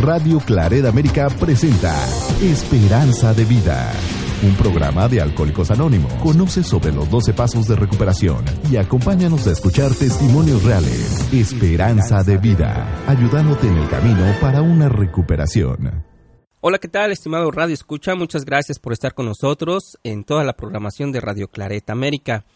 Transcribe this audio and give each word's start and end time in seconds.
Radio 0.00 0.40
Claret 0.40 0.86
América 0.86 1.28
presenta 1.28 1.94
Esperanza 2.40 3.34
de 3.34 3.44
Vida. 3.44 3.92
Un 4.42 4.54
programa 4.54 5.08
de 5.08 5.20
Alcohólicos 5.20 5.70
Anónimos. 5.70 6.10
Conoce 6.22 6.62
sobre 6.62 6.90
los 6.90 7.10
12 7.10 7.34
pasos 7.34 7.68
de 7.68 7.76
recuperación 7.76 8.42
y 8.70 8.78
acompáñanos 8.78 9.46
a 9.46 9.52
escuchar 9.52 9.94
testimonios 9.94 10.64
reales. 10.64 11.28
Esperanza 11.34 12.22
de 12.22 12.38
Vida, 12.38 13.04
ayudándote 13.06 13.66
en 13.66 13.76
el 13.76 13.90
camino 13.90 14.24
para 14.40 14.62
una 14.62 14.88
recuperación. 14.88 16.06
Hola, 16.62 16.78
¿qué 16.78 16.88
tal, 16.88 17.12
estimado 17.12 17.50
Radio 17.50 17.74
Escucha? 17.74 18.14
Muchas 18.14 18.46
gracias 18.46 18.78
por 18.78 18.94
estar 18.94 19.12
con 19.12 19.26
nosotros 19.26 19.98
en 20.02 20.24
toda 20.24 20.44
la 20.44 20.54
programación 20.54 21.12
de 21.12 21.20
Radio 21.20 21.48
Claret 21.48 21.90
América. 21.90 22.46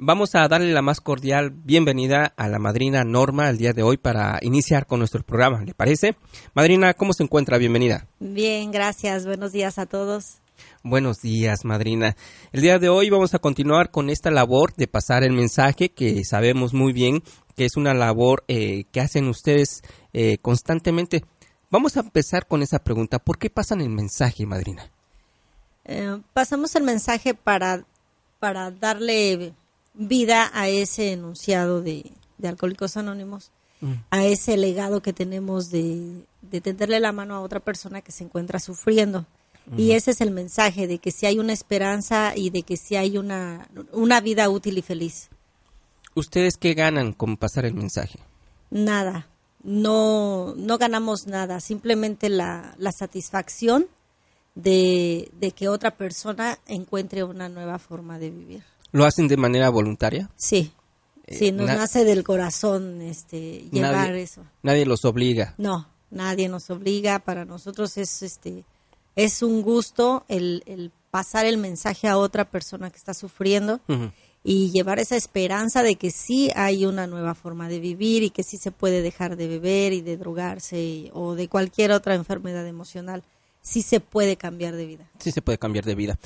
Vamos 0.00 0.36
a 0.36 0.46
darle 0.46 0.72
la 0.72 0.80
más 0.80 1.00
cordial 1.00 1.50
bienvenida 1.50 2.32
a 2.36 2.46
la 2.46 2.60
madrina 2.60 3.02
Norma 3.02 3.50
el 3.50 3.58
día 3.58 3.72
de 3.72 3.82
hoy 3.82 3.96
para 3.96 4.38
iniciar 4.42 4.86
con 4.86 5.00
nuestro 5.00 5.24
programa, 5.24 5.64
¿le 5.64 5.74
parece? 5.74 6.14
Madrina, 6.54 6.94
¿cómo 6.94 7.12
se 7.12 7.24
encuentra? 7.24 7.58
Bienvenida. 7.58 8.06
Bien, 8.20 8.70
gracias. 8.70 9.26
Buenos 9.26 9.50
días 9.50 9.76
a 9.76 9.86
todos. 9.86 10.38
Buenos 10.84 11.20
días, 11.20 11.64
madrina. 11.64 12.14
El 12.52 12.60
día 12.60 12.78
de 12.78 12.88
hoy 12.88 13.10
vamos 13.10 13.34
a 13.34 13.40
continuar 13.40 13.90
con 13.90 14.08
esta 14.08 14.30
labor 14.30 14.72
de 14.76 14.86
pasar 14.86 15.24
el 15.24 15.32
mensaje 15.32 15.88
que 15.88 16.24
sabemos 16.24 16.74
muy 16.74 16.92
bien 16.92 17.24
que 17.56 17.64
es 17.64 17.76
una 17.76 17.92
labor 17.92 18.44
eh, 18.46 18.84
que 18.92 19.00
hacen 19.00 19.26
ustedes 19.26 19.82
eh, 20.12 20.38
constantemente. 20.40 21.24
Vamos 21.70 21.96
a 21.96 22.00
empezar 22.00 22.46
con 22.46 22.62
esa 22.62 22.78
pregunta. 22.78 23.18
¿Por 23.18 23.36
qué 23.36 23.50
pasan 23.50 23.80
el 23.80 23.88
mensaje, 23.88 24.46
madrina? 24.46 24.92
Eh, 25.84 26.20
pasamos 26.32 26.76
el 26.76 26.84
mensaje 26.84 27.34
para, 27.34 27.84
para 28.38 28.70
darle 28.70 29.54
vida 29.98 30.50
a 30.54 30.68
ese 30.68 31.12
enunciado 31.12 31.82
de, 31.82 32.12
Alcohólicos 32.42 32.96
Anónimos, 32.96 33.50
mm. 33.80 33.92
a 34.10 34.24
ese 34.24 34.56
legado 34.56 35.02
que 35.02 35.12
tenemos 35.12 35.70
de, 35.70 36.22
tenderle 36.62 37.00
la 37.00 37.12
mano 37.12 37.34
a 37.34 37.40
otra 37.40 37.60
persona 37.60 38.00
que 38.00 38.12
se 38.12 38.24
encuentra 38.24 38.60
sufriendo. 38.60 39.26
Y 39.76 39.92
ese 39.92 40.12
es 40.12 40.22
el 40.22 40.30
mensaje 40.30 40.86
de 40.86 40.98
que 40.98 41.10
si 41.10 41.26
hay 41.26 41.38
una 41.38 41.52
esperanza 41.52 42.32
y 42.34 42.48
de 42.48 42.62
que 42.62 42.78
si 42.78 42.96
hay 42.96 43.18
una, 43.18 43.68
una 43.92 44.22
vida 44.22 44.48
útil 44.48 44.78
y 44.78 44.82
feliz. 44.82 45.28
¿Ustedes 46.14 46.56
qué 46.56 46.72
ganan 46.72 47.12
con 47.12 47.36
pasar 47.36 47.66
el 47.66 47.74
mensaje? 47.74 48.18
Nada, 48.70 49.28
no, 49.62 50.54
no 50.56 50.78
ganamos 50.78 51.26
nada, 51.26 51.60
simplemente 51.60 52.30
la, 52.30 52.74
la 52.78 52.92
satisfacción 52.92 53.88
de, 54.54 55.30
de 55.38 55.50
que 55.50 55.68
otra 55.68 55.98
persona 55.98 56.58
encuentre 56.66 57.22
una 57.22 57.50
nueva 57.50 57.78
forma 57.78 58.18
de 58.18 58.30
vivir. 58.30 58.62
¿Lo 58.92 59.04
hacen 59.04 59.28
de 59.28 59.36
manera 59.36 59.68
voluntaria? 59.70 60.30
Sí. 60.36 60.72
Eh, 61.26 61.36
sí, 61.36 61.52
nos 61.52 61.66
nace 61.66 62.04
del 62.04 62.24
corazón 62.24 63.02
este, 63.02 63.68
llevar 63.70 64.14
eso. 64.14 64.42
Nadie 64.62 64.86
los 64.86 65.04
obliga. 65.04 65.54
No, 65.58 65.88
nadie 66.10 66.48
nos 66.48 66.70
obliga. 66.70 67.18
Para 67.18 67.44
nosotros 67.44 67.98
es, 67.98 68.22
este, 68.22 68.64
es 69.14 69.42
un 69.42 69.62
gusto 69.62 70.24
el, 70.28 70.62
el 70.66 70.90
pasar 71.10 71.46
el 71.46 71.58
mensaje 71.58 72.08
a 72.08 72.16
otra 72.16 72.44
persona 72.44 72.90
que 72.90 72.96
está 72.96 73.14
sufriendo 73.14 73.80
y 74.44 74.70
llevar 74.70 74.98
esa 74.98 75.16
esperanza 75.16 75.82
de 75.82 75.96
que 75.96 76.10
sí 76.10 76.50
hay 76.54 76.86
una 76.86 77.06
nueva 77.06 77.34
forma 77.34 77.68
de 77.68 77.80
vivir 77.80 78.22
y 78.22 78.30
que 78.30 78.42
sí 78.42 78.56
se 78.56 78.70
puede 78.70 79.02
dejar 79.02 79.36
de 79.36 79.48
beber 79.48 79.92
y 79.92 80.00
de 80.00 80.16
drogarse 80.16 81.10
o 81.12 81.34
de 81.34 81.48
cualquier 81.48 81.92
otra 81.92 82.14
enfermedad 82.14 82.66
emocional 82.66 83.22
sí 83.68 83.82
se 83.82 84.00
puede 84.00 84.36
cambiar 84.36 84.74
de 84.74 84.86
vida. 84.86 85.10
Sí 85.18 85.30
se 85.30 85.42
puede 85.42 85.58
cambiar 85.58 85.84
de 85.84 85.94
vida. 85.94 86.18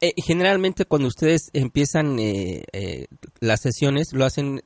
Eh, 0.00 0.12
generalmente 0.16 0.84
cuando 0.84 1.08
ustedes 1.08 1.50
empiezan 1.52 2.18
eh, 2.18 2.64
eh, 2.72 3.06
las 3.40 3.60
sesiones 3.60 4.12
lo 4.12 4.24
hacen 4.24 4.60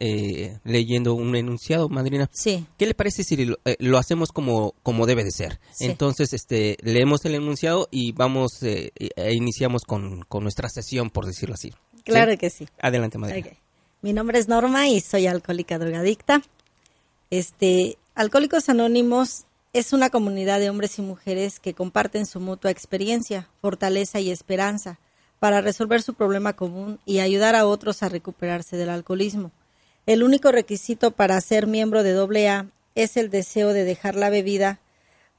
leyendo 0.64 1.14
un 1.14 1.36
enunciado, 1.36 1.88
madrina. 1.88 2.28
Sí. 2.32 2.66
¿Qué 2.78 2.86
le 2.86 2.94
parece 2.94 3.22
si 3.22 3.36
lo, 3.78 3.98
hacemos 3.98 4.32
como, 4.32 4.74
como 4.82 5.06
debe 5.06 5.24
de 5.24 5.30
ser? 5.30 5.60
Entonces, 5.80 6.32
este, 6.32 6.76
leemos 6.82 7.24
el 7.24 7.34
enunciado 7.34 7.88
y 7.90 8.12
vamos 8.12 8.62
e 8.62 8.92
iniciamos 9.32 9.82
con, 9.84 10.22
con, 10.22 10.42
nuestra 10.42 10.68
sesión, 10.68 11.10
por 11.10 11.26
decirlo 11.26 11.54
así. 11.54 11.72
Claro 12.04 12.36
que 12.38 12.50
sí. 12.50 12.68
Adelante, 12.80 13.18
madrina. 13.18 13.50
Mi 14.02 14.12
nombre 14.12 14.38
es 14.38 14.48
Norma 14.48 14.88
y 14.88 15.00
soy 15.00 15.26
alcohólica 15.26 15.78
drogadicta. 15.78 16.42
Este, 17.30 17.98
Alcohólicos 18.14 18.68
Anónimos 18.68 19.45
es 19.78 19.92
una 19.92 20.08
comunidad 20.08 20.58
de 20.58 20.70
hombres 20.70 20.98
y 20.98 21.02
mujeres 21.02 21.60
que 21.60 21.74
comparten 21.74 22.24
su 22.24 22.40
mutua 22.40 22.70
experiencia, 22.70 23.50
fortaleza 23.60 24.20
y 24.20 24.30
esperanza 24.30 24.98
para 25.38 25.60
resolver 25.60 26.00
su 26.00 26.14
problema 26.14 26.54
común 26.54 26.98
y 27.04 27.18
ayudar 27.18 27.54
a 27.54 27.66
otros 27.66 28.02
a 28.02 28.08
recuperarse 28.08 28.78
del 28.78 28.88
alcoholismo. 28.88 29.50
El 30.06 30.22
único 30.22 30.50
requisito 30.50 31.10
para 31.10 31.38
ser 31.42 31.66
miembro 31.66 32.02
de 32.02 32.18
AA 32.46 32.68
es 32.94 33.18
el 33.18 33.28
deseo 33.28 33.74
de 33.74 33.84
dejar 33.84 34.14
la 34.14 34.30
bebida. 34.30 34.80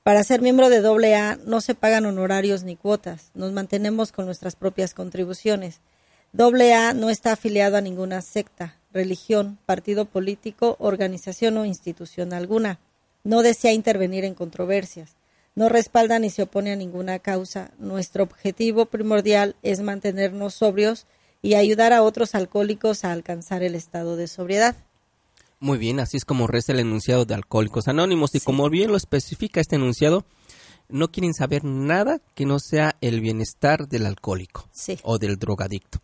Para 0.03 0.23
ser 0.23 0.43
miembro 0.43 0.69
de 0.69 0.85
AA 0.85 1.39
no 1.43 1.59
se 1.59 1.73
pagan 1.73 2.05
honorarios 2.05 2.61
ni 2.61 2.75
cuotas, 2.75 3.31
nos 3.33 3.53
mantenemos 3.53 4.11
con 4.11 4.27
nuestras 4.27 4.55
propias 4.55 4.93
contribuciones. 4.93 5.79
AA 6.37 6.93
no 6.93 7.09
está 7.09 7.31
afiliado 7.31 7.75
a 7.75 7.81
ninguna 7.81 8.21
secta, 8.21 8.75
religión, 8.93 9.57
partido 9.65 10.05
político, 10.05 10.75
organización 10.79 11.57
o 11.57 11.65
institución 11.65 12.33
alguna 12.33 12.77
no 13.27 13.43
desea 13.43 13.73
intervenir 13.73 14.23
en 14.23 14.35
controversias, 14.35 15.17
no 15.53 15.67
respalda 15.67 16.17
ni 16.17 16.29
se 16.29 16.43
opone 16.43 16.71
a 16.71 16.77
ninguna 16.77 17.19
causa. 17.19 17.71
Nuestro 17.77 18.23
objetivo 18.23 18.85
primordial 18.85 19.57
es 19.63 19.81
mantenernos 19.81 20.53
sobrios 20.53 21.07
y 21.41 21.55
ayudar 21.55 21.91
a 21.91 22.03
otros 22.03 22.35
alcohólicos 22.35 23.03
a 23.03 23.11
alcanzar 23.11 23.63
el 23.63 23.75
estado 23.75 24.15
de 24.15 24.27
sobriedad. 24.27 24.77
Muy 25.59 25.77
bien, 25.77 25.99
así 25.99 26.15
es 26.15 26.23
como 26.23 26.47
reza 26.47 26.71
el 26.71 26.79
enunciado 26.79 27.25
de 27.25 27.33
Alcohólicos 27.33 27.89
Anónimos 27.89 28.33
y 28.33 28.39
como 28.39 28.69
bien 28.69 28.91
lo 28.91 28.97
especifica 28.97 29.59
este 29.59 29.75
enunciado, 29.75 30.23
no 30.89 31.11
quieren 31.11 31.33
saber 31.33 31.63
nada 31.63 32.21
que 32.33 32.45
no 32.45 32.59
sea 32.59 32.95
el 33.01 33.19
bienestar 33.21 33.87
del 33.87 34.05
alcohólico 34.05 34.69
o 35.03 35.17
del 35.17 35.37
drogadicto. 35.37 35.99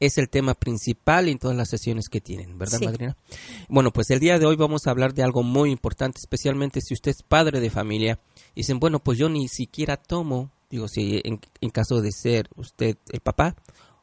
Es 0.00 0.18
el 0.18 0.28
tema 0.28 0.54
principal 0.54 1.28
en 1.28 1.38
todas 1.38 1.56
las 1.56 1.68
sesiones 1.68 2.08
que 2.08 2.20
tienen, 2.20 2.58
¿verdad, 2.58 2.80
madrina? 2.82 3.16
Bueno, 3.68 3.92
pues 3.92 4.10
el 4.10 4.20
día 4.20 4.38
de 4.38 4.46
hoy 4.46 4.56
vamos 4.56 4.86
a 4.86 4.90
hablar 4.90 5.14
de 5.14 5.22
algo 5.22 5.42
muy 5.42 5.70
importante, 5.70 6.18
especialmente 6.18 6.80
si 6.80 6.94
usted 6.94 7.12
es 7.12 7.22
padre 7.22 7.60
de 7.60 7.70
familia. 7.70 8.18
Dicen, 8.54 8.80
bueno, 8.80 8.98
pues 8.98 9.18
yo 9.18 9.28
ni 9.28 9.48
siquiera 9.48 9.96
tomo, 9.96 10.50
digo, 10.68 10.88
si 10.88 11.20
en, 11.24 11.70
caso 11.70 12.00
de 12.00 12.10
ser 12.12 12.48
usted 12.56 12.96
el 13.10 13.20
papá 13.20 13.54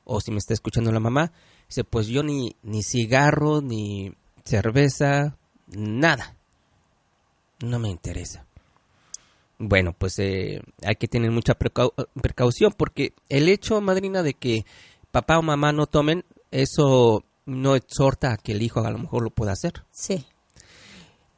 o 0.06 0.22
si 0.22 0.32
me 0.32 0.38
está 0.38 0.54
escuchando 0.54 0.92
la 0.92 1.00
mamá, 1.00 1.32
dice, 1.68 1.84
pues 1.84 2.08
yo 2.08 2.24
ni, 2.24 2.56
ni 2.64 2.84
cigarro, 2.84 3.62
ni 3.62 4.14
cerveza, 4.46 5.38
nada. 5.68 6.36
No 7.60 7.78
me 7.78 7.90
interesa 7.90 8.46
bueno, 9.62 9.94
pues 9.98 10.18
eh, 10.20 10.62
hay 10.84 10.96
que 10.96 11.08
tener 11.08 11.32
mucha 11.32 11.56
precaución 11.56 12.74
porque 12.76 13.14
el 13.30 13.48
hecho, 13.48 13.80
madrina, 13.80 14.24
de 14.24 14.34
que 14.34 14.66
papá 15.12 15.38
o 15.38 15.44
mamá 15.44 15.72
no 15.72 15.86
tomen, 15.86 16.26
eso 16.50 17.24
no 17.46 17.76
exhorta 17.76 18.34
a 18.34 18.38
que 18.38 18.54
el 18.54 18.62
hijo 18.62 18.82
a 18.82 18.92
lo 18.92 18.98
mejor 18.98 19.24
lo 19.24 19.30
pueda 19.30 19.52
hacer. 19.52 19.84
Sí. 19.92 20.26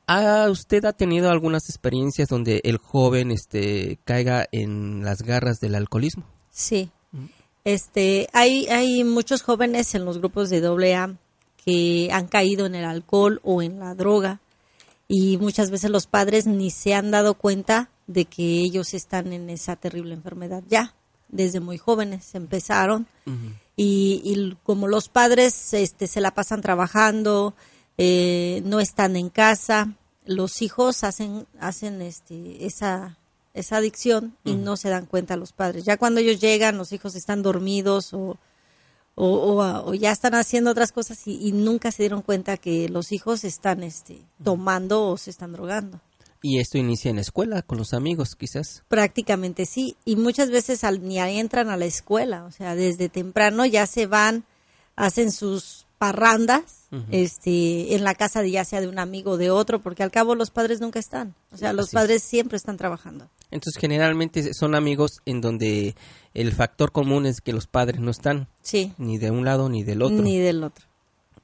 ¿A 0.07 0.49
¿Usted 0.49 0.85
ha 0.85 0.93
tenido 0.93 1.29
algunas 1.29 1.69
experiencias 1.69 2.29
donde 2.29 2.61
el 2.63 2.77
joven 2.77 3.31
este, 3.31 3.99
caiga 4.05 4.47
en 4.51 5.03
las 5.03 5.21
garras 5.21 5.59
del 5.59 5.75
alcoholismo? 5.75 6.25
Sí. 6.49 6.91
Mm. 7.11 7.25
Este, 7.65 8.27
hay, 8.33 8.67
hay 8.67 9.03
muchos 9.03 9.41
jóvenes 9.41 9.95
en 9.95 10.05
los 10.05 10.17
grupos 10.19 10.49
de 10.49 10.65
AA 10.65 11.15
que 11.63 12.09
han 12.11 12.27
caído 12.27 12.65
en 12.65 12.75
el 12.75 12.85
alcohol 12.85 13.39
o 13.43 13.61
en 13.61 13.79
la 13.79 13.95
droga 13.95 14.39
y 15.07 15.37
muchas 15.37 15.71
veces 15.71 15.89
los 15.89 16.07
padres 16.07 16.47
ni 16.47 16.71
se 16.71 16.93
han 16.93 17.11
dado 17.11 17.35
cuenta 17.35 17.89
de 18.07 18.25
que 18.25 18.61
ellos 18.61 18.93
están 18.93 19.33
en 19.33 19.49
esa 19.49 19.75
terrible 19.75 20.13
enfermedad. 20.13 20.63
Ya 20.67 20.93
desde 21.33 21.59
muy 21.59 21.77
jóvenes 21.77 22.35
empezaron. 22.35 23.07
Y, 23.75 24.55
como 24.63 24.87
los 24.87 25.09
padres 25.09 25.73
este 25.73 26.07
se 26.07 26.21
la 26.21 26.35
pasan 26.35 26.61
trabajando 26.61 27.55
eh, 27.97 28.61
no 28.65 28.79
están 28.79 29.15
en 29.15 29.29
casa 29.29 29.93
los 30.25 30.61
hijos 30.61 31.03
hacen 31.03 31.47
hacen 31.59 32.01
este 32.01 32.65
esa 32.65 33.17
esa 33.53 33.77
adicción 33.77 34.35
y 34.43 34.53
no 34.53 34.77
se 34.77 34.89
dan 34.89 35.05
cuenta 35.05 35.37
los 35.37 35.53
padres. 35.53 35.85
Ya 35.85 35.97
cuando 35.97 36.19
ellos 36.19 36.39
llegan 36.39 36.77
los 36.77 36.91
hijos 36.91 37.15
están 37.15 37.41
dormidos 37.43 38.13
o 38.13 38.37
o, 39.15 39.93
ya 39.93 40.11
están 40.11 40.33
haciendo 40.33 40.71
otras 40.71 40.91
cosas 40.91 41.27
y, 41.27 41.37
y, 41.47 41.51
nunca 41.51 41.91
se 41.91 42.01
dieron 42.01 42.23
cuenta 42.23 42.57
que 42.57 42.89
los 42.89 43.11
hijos 43.11 43.43
están 43.43 43.83
este, 43.83 44.23
tomando 44.43 45.07
o 45.07 45.17
se 45.17 45.29
están 45.29 45.51
drogando. 45.53 45.99
Y 46.45 46.59
esto 46.59 46.77
inicia 46.77 47.09
en 47.09 47.15
la 47.15 47.21
escuela, 47.21 47.61
con 47.61 47.77
los 47.77 47.93
amigos, 47.93 48.35
quizás. 48.35 48.83
Prácticamente 48.89 49.65
sí. 49.65 49.95
Y 50.03 50.17
muchas 50.17 50.51
veces 50.51 50.83
al, 50.83 51.01
ni 51.01 51.17
entran 51.17 51.69
a 51.69 51.77
la 51.77 51.85
escuela. 51.85 52.43
O 52.43 52.51
sea, 52.51 52.75
desde 52.75 53.07
temprano 53.07 53.65
ya 53.65 53.87
se 53.87 54.07
van, 54.07 54.43
hacen 54.97 55.31
sus 55.31 55.87
parrandas 55.97 56.89
este, 57.11 57.95
en 57.95 58.03
la 58.03 58.13
casa 58.13 58.41
de 58.41 58.51
ya 58.51 58.65
sea 58.65 58.81
de 58.81 58.89
un 58.89 58.99
amigo 58.99 59.31
o 59.31 59.37
de 59.37 59.51
otro, 59.51 59.81
porque 59.81 60.03
al 60.03 60.11
cabo 60.11 60.35
los 60.35 60.51
padres 60.51 60.81
nunca 60.81 60.99
están. 60.99 61.33
O 61.53 61.57
sea, 61.57 61.71
los 61.71 61.91
padres 61.91 62.21
siempre 62.23 62.57
están 62.57 62.75
trabajando. 62.75 63.29
Entonces, 63.49 63.79
generalmente 63.79 64.53
son 64.53 64.75
amigos 64.75 65.21
en 65.25 65.39
donde 65.39 65.95
el 66.33 66.51
factor 66.51 66.91
común 66.91 67.25
es 67.25 67.39
que 67.39 67.53
los 67.53 67.67
padres 67.67 68.01
no 68.01 68.11
están. 68.11 68.49
Sí. 68.61 68.91
Ni 68.97 69.17
de 69.17 69.31
un 69.31 69.45
lado 69.45 69.69
ni 69.69 69.83
del 69.83 70.01
otro. 70.01 70.21
Ni 70.21 70.39
del 70.39 70.65
otro. 70.65 70.85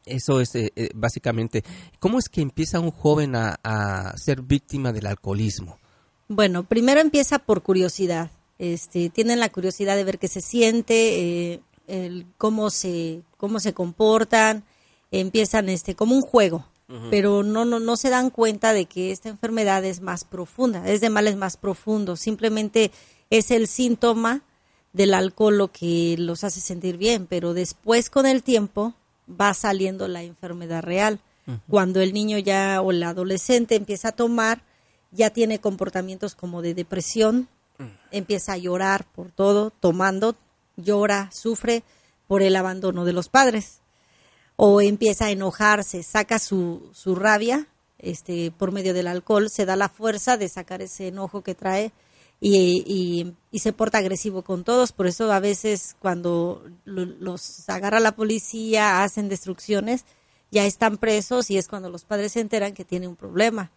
Eso 0.06 0.40
es 0.40 0.56
eh, 0.56 0.72
eh, 0.76 0.90
básicamente, 0.96 1.64
¿cómo 2.00 2.20
es 2.20 2.30
que 2.30 2.42
empieza 2.42 2.80
un 2.80 2.92
joven 2.92 3.36
a, 3.36 4.14
ser 4.18 4.42
víctima 4.42 4.92
del 4.92 5.08
alcoholismo? 5.08 5.78
Bueno, 6.28 6.64
primero 6.64 7.00
empieza 7.02 7.40
por 7.40 7.62
curiosidad. 7.62 8.32
Este, 8.58 9.10
tienen 9.10 9.40
la 9.40 9.50
curiosidad 9.50 9.96
de 9.96 10.04
ver 10.04 10.20
qué 10.20 10.28
se 10.28 10.42
siente, 10.42 11.54
eh, 11.54 11.62
el, 11.88 12.26
cómo 12.38 12.70
se 12.70 13.22
cómo 13.38 13.60
se 13.60 13.74
comportan, 13.74 14.64
empiezan 15.12 15.70
este 15.70 15.96
como 15.96 16.16
un 16.16 16.22
juego, 16.22 16.66
pero 17.10 17.44
no, 17.44 17.66
no 17.66 17.80
no 17.80 17.96
se 17.96 18.10
dan 18.10 18.32
cuenta 18.32 18.74
de 18.74 18.86
que 18.86 19.12
esta 19.12 19.30
enfermedad 19.30 19.86
es 19.86 20.02
más 20.02 20.24
profunda, 20.26 20.88
es 20.90 21.02
de 21.02 21.10
males 21.10 21.38
más 21.38 21.56
profundos, 21.56 22.20
simplemente 22.20 22.92
es 23.30 23.52
el 23.52 23.68
síntoma 23.68 24.42
del 24.92 25.14
alcohol 25.14 25.58
lo 25.58 25.72
que 25.72 26.16
los 26.18 26.44
hace 26.44 26.60
sentir 26.60 26.98
bien, 26.98 27.28
pero 27.28 27.54
después 27.54 28.10
con 28.10 28.26
el 28.26 28.44
tiempo 28.44 28.94
va 29.30 29.54
saliendo 29.54 30.08
la 30.08 30.24
enfermedad 30.24 30.84
real. 30.84 31.20
Cuando 31.68 32.00
el 32.00 32.14
niño 32.14 32.38
ya 32.38 32.80
o 32.80 32.92
el 32.92 33.02
adolescente 33.02 33.76
empieza 33.76 34.10
a 34.10 34.12
tomar, 34.12 34.62
ya 35.12 35.32
tiene 35.32 35.58
comportamientos 35.58 36.36
como 36.36 36.62
de 36.62 36.76
depresión, 36.76 37.48
mm. 37.80 37.86
empieza 38.12 38.54
a 38.54 38.58
llorar 38.58 39.06
por 39.16 39.32
todo, 39.32 39.72
tomando, 39.72 40.36
llora, 40.78 41.32
sufre 41.34 41.82
por 42.28 42.44
el 42.44 42.56
abandono 42.56 43.04
de 43.04 43.14
los 43.14 43.30
padres. 43.30 43.80
O 44.58 44.80
empieza 44.80 45.26
a 45.26 45.32
enojarse, 45.32 46.04
saca 46.04 46.38
su, 46.38 46.92
su 46.94 47.16
rabia 47.16 47.66
este, 47.98 48.52
por 48.52 48.72
medio 48.72 48.94
del 48.94 49.08
alcohol, 49.08 49.50
se 49.50 49.66
da 49.66 49.76
la 49.76 49.90
fuerza 49.90 50.38
de 50.38 50.50
sacar 50.50 50.82
ese 50.82 51.08
enojo 51.08 51.42
que 51.42 51.56
trae 51.56 51.92
y, 52.42 53.36
y, 53.52 53.60
se 53.60 53.74
porta 53.74 53.98
agresivo 53.98 54.44
con 54.44 54.64
todos. 54.64 54.92
Por 54.92 55.08
eso 55.08 55.32
a 55.32 55.40
veces 55.40 55.96
cuando 56.00 56.64
los 56.86 57.70
agarra 57.70 58.00
la 58.00 58.16
policía, 58.16 59.04
hacen 59.04 59.28
destrucciones, 59.30 60.06
ya 60.52 60.66
están 60.66 60.98
presos 60.98 61.52
y 61.52 61.58
es 61.58 61.68
cuando 61.68 61.90
los 61.90 62.06
padres 62.06 62.34
se 62.34 62.40
enteran 62.40 62.74
que 62.74 62.86
tiene 62.86 63.08
un 63.08 63.16
problema. 63.16 63.72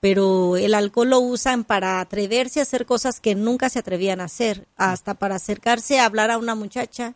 Pero 0.00 0.58
el 0.58 0.74
alcohol 0.74 1.10
lo 1.10 1.20
usan 1.20 1.64
para 1.64 2.00
atreverse 2.00 2.60
a 2.60 2.64
hacer 2.64 2.84
cosas 2.84 3.20
que 3.20 3.34
nunca 3.34 3.70
se 3.70 3.78
atrevían 3.78 4.20
a 4.20 4.24
hacer, 4.24 4.66
hasta 4.76 5.14
para 5.14 5.36
acercarse 5.36 5.98
a 5.98 6.04
hablar 6.04 6.30
a 6.30 6.38
una 6.38 6.54
muchacha. 6.54 7.14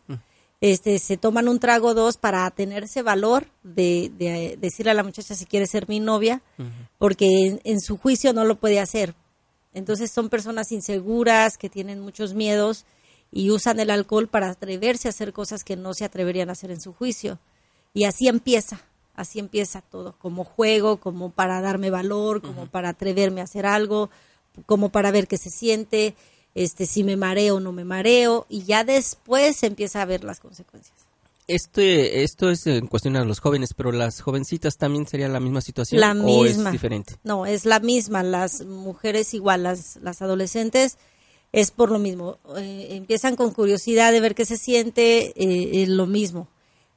Este, 0.61 0.99
se 0.99 1.15
toman 1.15 1.47
un 1.47 1.59
trago 1.59 1.93
dos 1.93 2.17
para 2.17 2.49
tenerse 2.51 3.01
valor 3.01 3.47
de, 3.63 4.11
de 4.17 4.57
decirle 4.59 4.91
a 4.91 4.95
la 4.95 5.03
muchacha 5.03 5.33
si 5.33 5.45
quiere 5.45 5.67
ser 5.67 5.87
mi 5.87 6.01
novia, 6.01 6.41
porque 6.97 7.59
en, 7.63 7.79
su 7.79 7.97
juicio 7.97 8.33
no 8.33 8.43
lo 8.43 8.59
puede 8.59 8.79
hacer, 8.79 9.15
entonces 9.73 10.11
son 10.11 10.29
personas 10.29 10.71
inseguras 10.71 11.57
que 11.57 11.69
tienen 11.69 11.99
muchos 11.99 12.33
miedos 12.33 12.85
y 13.31 13.51
usan 13.51 13.79
el 13.79 13.91
alcohol 13.91 14.27
para 14.27 14.49
atreverse 14.49 15.07
a 15.07 15.11
hacer 15.11 15.33
cosas 15.33 15.63
que 15.63 15.75
no 15.75 15.93
se 15.93 16.05
atreverían 16.05 16.49
a 16.49 16.53
hacer 16.53 16.71
en 16.71 16.81
su 16.81 16.93
juicio. 16.93 17.39
Y 17.93 18.05
así 18.05 18.27
empieza, 18.27 18.81
así 19.15 19.39
empieza 19.39 19.81
todo, 19.81 20.15
como 20.19 20.43
juego, 20.43 20.97
como 20.97 21.29
para 21.29 21.61
darme 21.61 21.89
valor, 21.89 22.41
como 22.41 22.67
para 22.67 22.89
atreverme 22.89 23.41
a 23.41 23.45
hacer 23.45 23.65
algo, 23.65 24.09
como 24.65 24.89
para 24.89 25.11
ver 25.11 25.27
qué 25.27 25.37
se 25.37 25.49
siente, 25.49 26.15
este 26.55 26.85
si 26.85 27.03
me 27.03 27.15
mareo 27.15 27.57
o 27.57 27.59
no 27.59 27.71
me 27.71 27.85
mareo 27.85 28.45
y 28.49 28.63
ya 28.63 28.83
después 28.83 29.57
se 29.57 29.67
empieza 29.67 30.01
a 30.01 30.05
ver 30.05 30.23
las 30.23 30.39
consecuencias. 30.39 31.08
Este, 31.49 32.21
esto 32.21 32.51
es 32.51 32.67
en 32.67 32.85
cuestión 32.85 33.15
a 33.15 33.25
los 33.25 33.39
jóvenes, 33.39 33.73
pero 33.73 33.91
las 33.91 34.21
jovencitas 34.21 34.77
también 34.77 35.07
sería 35.07 35.27
la 35.27 35.39
misma 35.39 35.61
situación 35.61 35.99
la 35.99 36.11
o 36.11 36.45
es 36.45 36.71
diferente. 36.71 37.15
No, 37.23 37.47
es 37.47 37.65
la 37.65 37.79
misma. 37.79 38.21
Las 38.21 38.63
mujeres 38.67 39.33
igual, 39.33 39.63
las, 39.63 39.95
las 40.03 40.21
adolescentes 40.21 40.99
es 41.51 41.71
por 41.71 41.89
lo 41.89 41.97
mismo. 41.97 42.37
Eh, 42.55 42.89
empiezan 42.91 43.35
con 43.35 43.51
curiosidad 43.51 44.11
de 44.11 44.19
ver 44.19 44.35
qué 44.35 44.45
se 44.45 44.57
siente, 44.57 45.33
eh, 45.35 45.87
lo 45.87 46.05
mismo. 46.05 46.49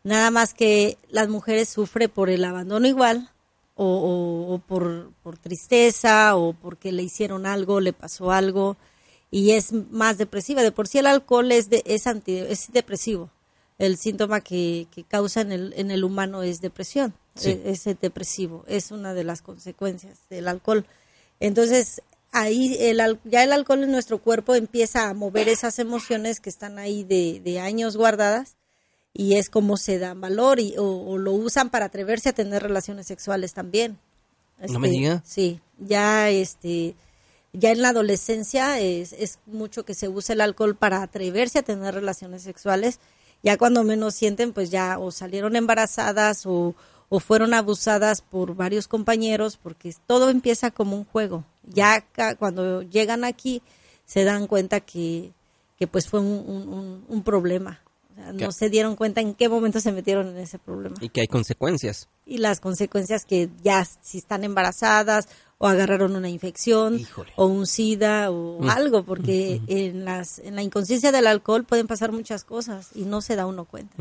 Nada 0.04 0.30
más 0.30 0.52
que 0.52 0.98
las 1.08 1.30
mujeres 1.30 1.70
sufren 1.70 2.10
por 2.10 2.28
el 2.28 2.44
abandono 2.44 2.86
igual, 2.86 3.30
o, 3.74 4.60
por, 4.68 5.12
por, 5.22 5.38
tristeza, 5.38 6.36
o 6.36 6.52
porque 6.52 6.92
le 6.92 7.02
hicieron 7.02 7.46
algo, 7.46 7.80
le 7.80 7.94
pasó 7.94 8.30
algo, 8.30 8.76
y 9.30 9.52
es 9.52 9.72
más 9.72 10.18
depresiva. 10.18 10.62
De 10.62 10.72
por 10.72 10.88
sí 10.88 10.98
el 10.98 11.06
alcohol 11.06 11.50
es, 11.52 11.70
de, 11.70 11.82
es, 11.86 12.06
anti, 12.06 12.36
es 12.36 12.70
depresivo 12.70 13.30
el 13.78 13.96
síntoma 13.96 14.40
que, 14.40 14.86
causa 15.08 15.40
en 15.40 15.52
el, 15.52 15.74
en 15.76 15.90
el 15.90 16.04
humano 16.04 16.42
es 16.42 16.60
depresión, 16.60 17.14
e, 17.42 17.62
es, 17.64 17.84
depresivo, 18.00 18.64
es 18.68 18.90
una 18.90 19.14
de 19.14 19.24
las 19.24 19.42
consecuencias 19.42 20.18
del 20.30 20.48
alcohol. 20.48 20.86
Entonces, 21.40 22.02
ahí 22.30 22.76
el, 22.78 23.18
ya 23.24 23.42
el 23.42 23.52
alcohol 23.52 23.82
en 23.82 23.90
nuestro 23.90 24.18
cuerpo 24.18 24.54
empieza 24.54 25.08
a 25.08 25.14
mover 25.14 25.48
esas 25.48 25.78
emociones 25.78 26.40
que 26.40 26.50
están 26.50 26.78
ahí 26.78 27.04
de, 27.04 27.60
años 27.60 27.96
guardadas 27.96 28.56
y 29.14 29.36
es 29.36 29.50
como 29.50 29.76
se 29.76 29.98
dan 29.98 30.20
valor 30.20 30.60
y, 30.60 30.74
o, 30.78 31.18
lo 31.18 31.32
usan 31.32 31.70
para 31.70 31.86
atreverse 31.86 32.28
a 32.30 32.32
tener 32.32 32.62
relaciones 32.62 33.06
sexuales 33.06 33.52
también. 33.52 33.98
no 34.58 34.78
me 34.78 34.88
este, 34.88 34.98
diga. 34.98 35.22
Sí, 35.24 35.60
ya 35.78 36.30
este 36.30 36.94
ya 37.54 37.70
en 37.70 37.82
la 37.82 37.90
adolescencia 37.90 38.80
es, 38.80 39.12
es 39.12 39.38
mucho 39.44 39.84
que 39.84 39.94
se 39.94 40.08
usa 40.08 40.32
el 40.32 40.40
alcohol 40.40 40.74
para 40.74 41.02
atreverse 41.02 41.58
a 41.58 41.62
tener 41.62 41.94
relaciones 41.94 42.42
sexuales 42.42 42.98
ya 43.42 43.58
cuando 43.58 43.84
menos 43.84 44.14
sienten, 44.14 44.52
pues 44.52 44.70
ya 44.70 44.98
o 44.98 45.10
salieron 45.10 45.56
embarazadas 45.56 46.44
o, 46.46 46.74
fueron 47.20 47.52
abusadas 47.52 48.22
por 48.22 48.54
varios 48.54 48.88
compañeros, 48.88 49.58
porque 49.62 49.94
todo 50.06 50.30
empieza 50.30 50.70
como 50.70 50.96
un 50.96 51.04
juego. 51.04 51.44
Ya 51.64 52.06
cuando 52.38 52.80
llegan 52.82 53.24
aquí 53.24 53.62
se 54.06 54.24
dan 54.24 54.46
cuenta 54.46 54.80
que, 54.80 55.32
que 55.78 55.86
pues 55.86 56.08
fue 56.08 56.20
un, 56.20 57.04
un, 57.06 57.22
problema. 57.22 57.80
no 58.32 58.50
se 58.50 58.70
dieron 58.70 58.96
cuenta 58.96 59.20
en 59.20 59.34
qué 59.34 59.50
momento 59.50 59.78
se 59.80 59.92
metieron 59.92 60.28
en 60.28 60.38
ese 60.38 60.58
problema. 60.58 60.96
Y 61.02 61.10
que 61.10 61.20
hay 61.20 61.26
consecuencias. 61.26 62.08
Y 62.24 62.38
las 62.38 62.60
consecuencias 62.60 63.26
que 63.26 63.50
ya 63.62 63.84
si 63.84 64.16
están 64.16 64.42
embarazadas 64.42 65.28
o 65.62 65.68
agarraron 65.68 66.16
una 66.16 66.28
infección 66.28 67.06
o 67.36 67.46
un 67.46 67.68
SIDA 67.68 68.32
o 68.32 68.60
mm. 68.60 68.68
algo, 68.68 69.04
porque 69.04 69.60
en, 69.68 70.04
las, 70.04 70.40
en 70.40 70.56
la 70.56 70.62
inconsciencia 70.64 71.12
del 71.12 71.28
alcohol 71.28 71.62
pueden 71.62 71.86
pasar 71.86 72.10
muchas 72.10 72.42
cosas 72.42 72.90
y 72.96 73.04
no 73.04 73.20
se 73.20 73.36
da 73.36 73.46
uno 73.46 73.64
cuenta. 73.64 73.94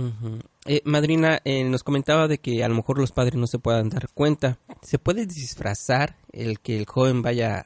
Eh, 0.66 0.82
madrina, 0.86 1.40
eh, 1.46 1.64
nos 1.64 1.84
comentaba 1.84 2.28
de 2.28 2.40
que 2.40 2.64
a 2.64 2.68
lo 2.68 2.74
mejor 2.74 2.98
los 2.98 3.12
padres 3.12 3.36
no 3.36 3.46
se 3.46 3.60
puedan 3.60 3.90
dar 3.90 4.10
cuenta. 4.16 4.58
¿Se 4.82 4.98
puede 4.98 5.28
disfrazar 5.28 6.16
el 6.32 6.60
que 6.60 6.80
el 6.80 6.88
joven 6.88 7.22
vaya 7.22 7.64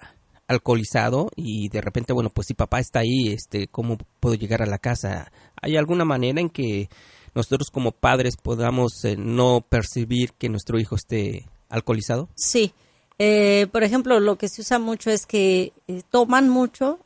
alcoholizado 0.49 1.29
y 1.37 1.69
de 1.69 1.79
repente, 1.79 2.11
bueno, 2.11 2.29
pues 2.31 2.47
si 2.47 2.53
papá 2.53 2.81
está 2.81 2.99
ahí, 2.99 3.29
este, 3.29 3.69
¿cómo 3.69 3.97
puedo 4.19 4.35
llegar 4.35 4.61
a 4.61 4.65
la 4.65 4.77
casa? 4.77 5.31
¿Hay 5.61 5.77
alguna 5.77 6.03
manera 6.03 6.41
en 6.41 6.49
que 6.49 6.89
nosotros 7.33 7.69
como 7.71 7.93
padres 7.93 8.35
podamos 8.35 9.05
eh, 9.05 9.15
no 9.15 9.61
percibir 9.61 10.33
que 10.33 10.49
nuestro 10.49 10.79
hijo 10.79 10.95
esté 10.95 11.45
alcoholizado? 11.69 12.27
Sí, 12.35 12.73
eh, 13.17 13.67
por 13.71 13.83
ejemplo, 13.83 14.19
lo 14.19 14.37
que 14.37 14.49
se 14.49 14.61
usa 14.61 14.79
mucho 14.79 15.09
es 15.09 15.25
que 15.25 15.73
eh, 15.87 16.01
toman 16.09 16.49
mucho 16.49 16.99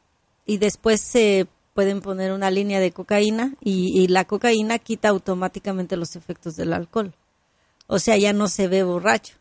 y 0.46 0.58
después 0.58 1.02
se 1.02 1.48
pueden 1.74 2.02
poner 2.02 2.32
una 2.32 2.50
línea 2.50 2.80
de 2.80 2.92
cocaína 2.92 3.54
y, 3.62 4.08
la 4.08 4.26
cocaína 4.26 4.80
quita 4.80 5.10
automáticamente 5.10 5.96
los 5.96 6.16
efectos 6.16 6.56
del 6.56 6.74
alcohol. 6.74 7.14
O 7.88 8.00
sea, 8.00 8.18
ya 8.18 8.34
no 8.34 8.48
se 8.48 8.68
ve 8.68 8.84
borracho. 8.84 9.36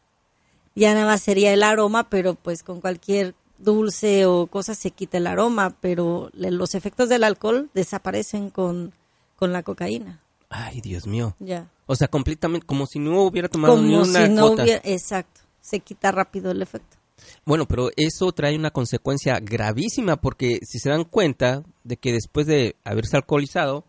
Ya 0.74 0.94
nada 0.94 1.06
más 1.06 1.22
sería 1.22 1.52
el 1.52 1.62
aroma, 1.62 2.08
pero 2.08 2.34
pues 2.34 2.62
con 2.62 2.80
cualquier 2.80 3.34
dulce 3.58 4.26
o 4.26 4.46
cosa 4.46 4.74
se 4.74 4.92
quita 4.92 5.18
el 5.18 5.26
aroma, 5.26 5.74
pero 5.80 6.30
los 6.32 6.74
efectos 6.74 7.08
del 7.08 7.24
alcohol 7.24 7.70
desaparecen 7.74 8.50
con, 8.50 8.92
con 9.34 9.52
la 9.52 9.62
cocaína. 9.62 10.20
Ay, 10.50 10.80
Dios 10.80 11.06
mío. 11.06 11.34
Ya. 11.40 11.68
O 11.86 11.96
sea, 11.96 12.06
completamente 12.06 12.66
como 12.66 12.86
si 12.86 13.00
no 13.00 13.22
hubiera 13.22 13.48
tomado 13.48 13.82
ni 13.82 13.96
una 13.96 14.26
si 14.26 14.32
no 14.32 14.52
Hubiera, 14.52 14.80
exacto 14.84 15.47
se 15.68 15.80
quita 15.80 16.12
rápido 16.12 16.50
el 16.50 16.62
efecto. 16.62 16.96
Bueno, 17.44 17.66
pero 17.66 17.90
eso 17.96 18.30
trae 18.32 18.56
una 18.56 18.70
consecuencia 18.70 19.38
gravísima 19.40 20.16
porque 20.16 20.58
si 20.62 20.78
se 20.78 20.90
dan 20.90 21.04
cuenta 21.04 21.62
de 21.84 21.96
que 21.96 22.12
después 22.12 22.46
de 22.46 22.76
haberse 22.84 23.16
alcoholizado, 23.16 23.84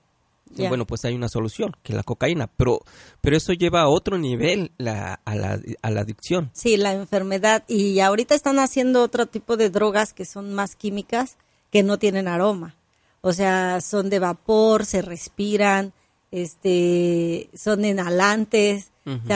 bueno, 0.57 0.85
pues 0.85 1.05
hay 1.05 1.13
una 1.13 1.29
solución, 1.29 1.75
que 1.83 1.93
la 1.93 2.03
cocaína, 2.03 2.47
pero, 2.47 2.79
pero 3.21 3.37
eso 3.37 3.53
lleva 3.53 3.81
a 3.81 3.87
otro 3.87 4.17
nivel 4.17 4.71
la, 4.77 5.19
a, 5.23 5.35
la, 5.35 5.59
a 5.81 5.91
la 5.91 6.01
adicción. 6.01 6.49
Sí, 6.53 6.75
la 6.75 6.93
enfermedad. 6.93 7.63
Y 7.67 7.99
ahorita 7.99 8.33
están 8.33 8.57
haciendo 8.57 9.03
otro 9.03 9.27
tipo 9.27 9.57
de 9.57 9.69
drogas 9.69 10.11
que 10.13 10.25
son 10.25 10.53
más 10.53 10.75
químicas, 10.75 11.37
que 11.71 11.83
no 11.83 11.99
tienen 11.99 12.27
aroma. 12.27 12.75
O 13.21 13.33
sea, 13.33 13.79
son 13.81 14.09
de 14.09 14.19
vapor, 14.19 14.85
se 14.85 15.01
respiran, 15.01 15.93
este, 16.31 17.49
son 17.53 17.85
inhalantes, 17.85 18.91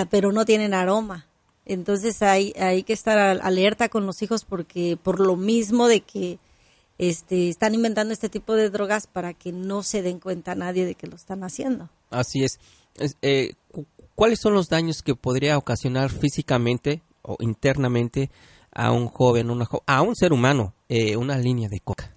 pero 0.09 0.31
no 0.31 0.45
tienen 0.45 0.73
aroma. 0.73 1.27
Entonces 1.65 2.21
hay, 2.21 2.53
hay 2.59 2.83
que 2.83 2.93
estar 2.93 3.17
alerta 3.17 3.89
con 3.89 4.05
los 4.05 4.21
hijos 4.21 4.45
porque 4.45 4.97
por 5.01 5.19
lo 5.19 5.35
mismo 5.35 5.87
de 5.87 6.01
que 6.01 6.39
este, 6.97 7.49
están 7.49 7.73
inventando 7.73 8.13
este 8.13 8.29
tipo 8.29 8.53
de 8.53 8.69
drogas 8.69 9.07
para 9.07 9.33
que 9.33 9.51
no 9.51 9.83
se 9.83 10.01
den 10.01 10.19
cuenta 10.19 10.55
nadie 10.55 10.85
de 10.85 10.95
que 10.95 11.07
lo 11.07 11.15
están 11.15 11.43
haciendo. 11.43 11.89
Así 12.09 12.43
es. 12.43 12.59
Eh, 13.21 13.53
¿Cuáles 14.15 14.39
son 14.39 14.53
los 14.53 14.69
daños 14.69 15.01
que 15.01 15.15
podría 15.15 15.57
ocasionar 15.57 16.11
físicamente 16.11 17.01
o 17.21 17.37
internamente 17.39 18.29
a 18.71 18.91
un 18.91 19.07
joven, 19.07 19.49
una 19.49 19.67
a 19.87 20.01
un 20.01 20.15
ser 20.15 20.33
humano, 20.33 20.73
eh, 20.89 21.15
una 21.15 21.37
línea 21.37 21.69
de 21.69 21.79
coca? 21.79 22.15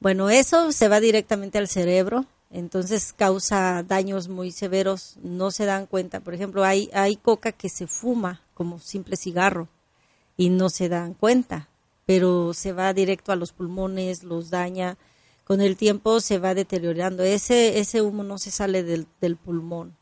Bueno, 0.00 0.28
eso 0.28 0.72
se 0.72 0.88
va 0.88 1.00
directamente 1.00 1.58
al 1.58 1.68
cerebro, 1.68 2.26
entonces 2.56 3.12
causa 3.12 3.82
daños 3.82 4.28
muy 4.28 4.50
severos, 4.50 5.18
no 5.22 5.50
se 5.50 5.66
dan 5.66 5.84
cuenta. 5.84 6.20
Por 6.20 6.32
ejemplo, 6.32 6.64
hay, 6.64 6.88
hay 6.94 7.16
coca 7.16 7.52
que 7.52 7.68
se 7.68 7.86
fuma 7.86 8.40
como 8.54 8.78
simple 8.78 9.16
cigarro 9.18 9.68
y 10.38 10.48
no 10.48 10.70
se 10.70 10.88
dan 10.88 11.12
cuenta. 11.12 11.68
pero 12.06 12.54
se 12.54 12.72
va 12.72 12.94
directo 12.94 13.32
a 13.32 13.36
los 13.36 13.52
pulmones, 13.52 14.22
los 14.22 14.48
daña. 14.48 14.96
Con 15.44 15.60
el 15.60 15.76
tiempo 15.76 16.20
se 16.20 16.38
va 16.38 16.54
deteriorando. 16.54 17.24
Ese, 17.24 17.78
ese 17.78 18.00
humo 18.00 18.22
no 18.22 18.38
se 18.38 18.50
sale 18.50 18.82
del, 18.84 19.06
del 19.20 19.36
pulmón. 19.36 19.94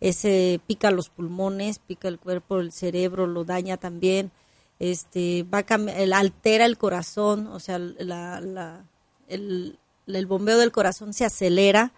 Ese 0.00 0.60
pica 0.66 0.90
los 0.90 1.08
pulmones, 1.08 1.78
pica 1.78 2.08
el 2.08 2.18
cuerpo, 2.18 2.60
el 2.60 2.72
cerebro, 2.72 3.26
lo 3.26 3.44
daña 3.44 3.78
también. 3.78 4.30
Este, 4.78 5.44
va 5.44 5.64
a 5.66 6.18
altera 6.18 6.66
el 6.66 6.76
corazón, 6.76 7.46
o 7.46 7.60
sea, 7.60 7.78
la, 7.78 8.40
la, 8.40 8.84
el, 9.28 9.78
el 10.06 10.26
bombeo 10.26 10.58
del 10.58 10.72
corazón 10.72 11.12
se 11.12 11.24
acelera 11.24 11.92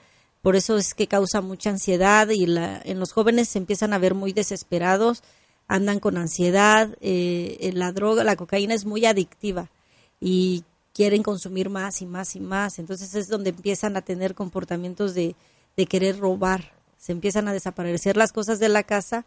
por 0.47 0.55
eso 0.55 0.77
es 0.77 0.95
que 0.95 1.09
causa 1.09 1.41
mucha 1.41 1.71
ansiedad 1.71 2.29
y 2.29 2.47
la, 2.47 2.81
en 2.85 3.01
los 3.01 3.11
jóvenes 3.11 3.49
se 3.49 3.59
empiezan 3.59 3.93
a 3.93 3.99
ver 3.99 4.15
muy 4.15 4.33
desesperados, 4.33 5.25
andan 5.67 5.99
con 5.99 6.17
ansiedad, 6.17 6.97
eh, 7.01 7.73
la 7.75 7.91
droga, 7.91 8.23
la 8.23 8.37
cocaína 8.37 8.73
es 8.73 8.85
muy 8.85 9.07
adictiva 9.07 9.73
y 10.21 10.63
quieren 10.95 11.25
consumir 11.25 11.69
más 11.69 12.01
y 12.01 12.07
más 12.07 12.37
y 12.37 12.41
más, 12.41 12.79
entonces 12.79 13.17
es 13.17 13.27
donde 13.27 13.51
empiezan 13.51 13.97
a 13.97 14.03
tener 14.03 14.37
comportamientos 14.37 15.15
de, 15.15 15.35
de 15.77 15.87
querer 15.87 16.21
robar, 16.21 16.75
se 16.97 17.11
empiezan 17.11 17.49
a 17.49 17.53
desaparecer 17.53 18.17
las 18.17 18.31
cosas 18.31 18.61
de 18.61 18.69
la 18.69 18.85
casa 18.85 19.27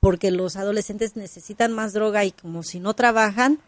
porque 0.00 0.32
los 0.32 0.56
adolescentes 0.56 1.14
necesitan 1.14 1.72
más 1.72 1.92
droga 1.92 2.24
y 2.24 2.32
como 2.32 2.64
si 2.64 2.80
no 2.80 2.92
trabajan, 2.94 3.60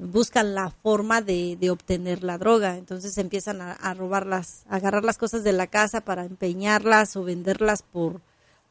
buscan 0.00 0.54
la 0.54 0.70
forma 0.70 1.20
de, 1.20 1.56
de, 1.60 1.70
obtener 1.70 2.22
la 2.22 2.38
droga. 2.38 2.76
Entonces 2.76 3.16
empiezan 3.18 3.60
a, 3.60 3.72
a, 3.72 3.94
robarlas, 3.94 4.64
a 4.68 4.76
agarrar 4.76 5.04
las 5.04 5.18
cosas 5.18 5.44
de 5.44 5.52
la 5.52 5.66
casa 5.66 6.00
para 6.00 6.24
empeñarlas 6.24 7.16
o 7.16 7.24
venderlas 7.24 7.82
por, 7.82 8.20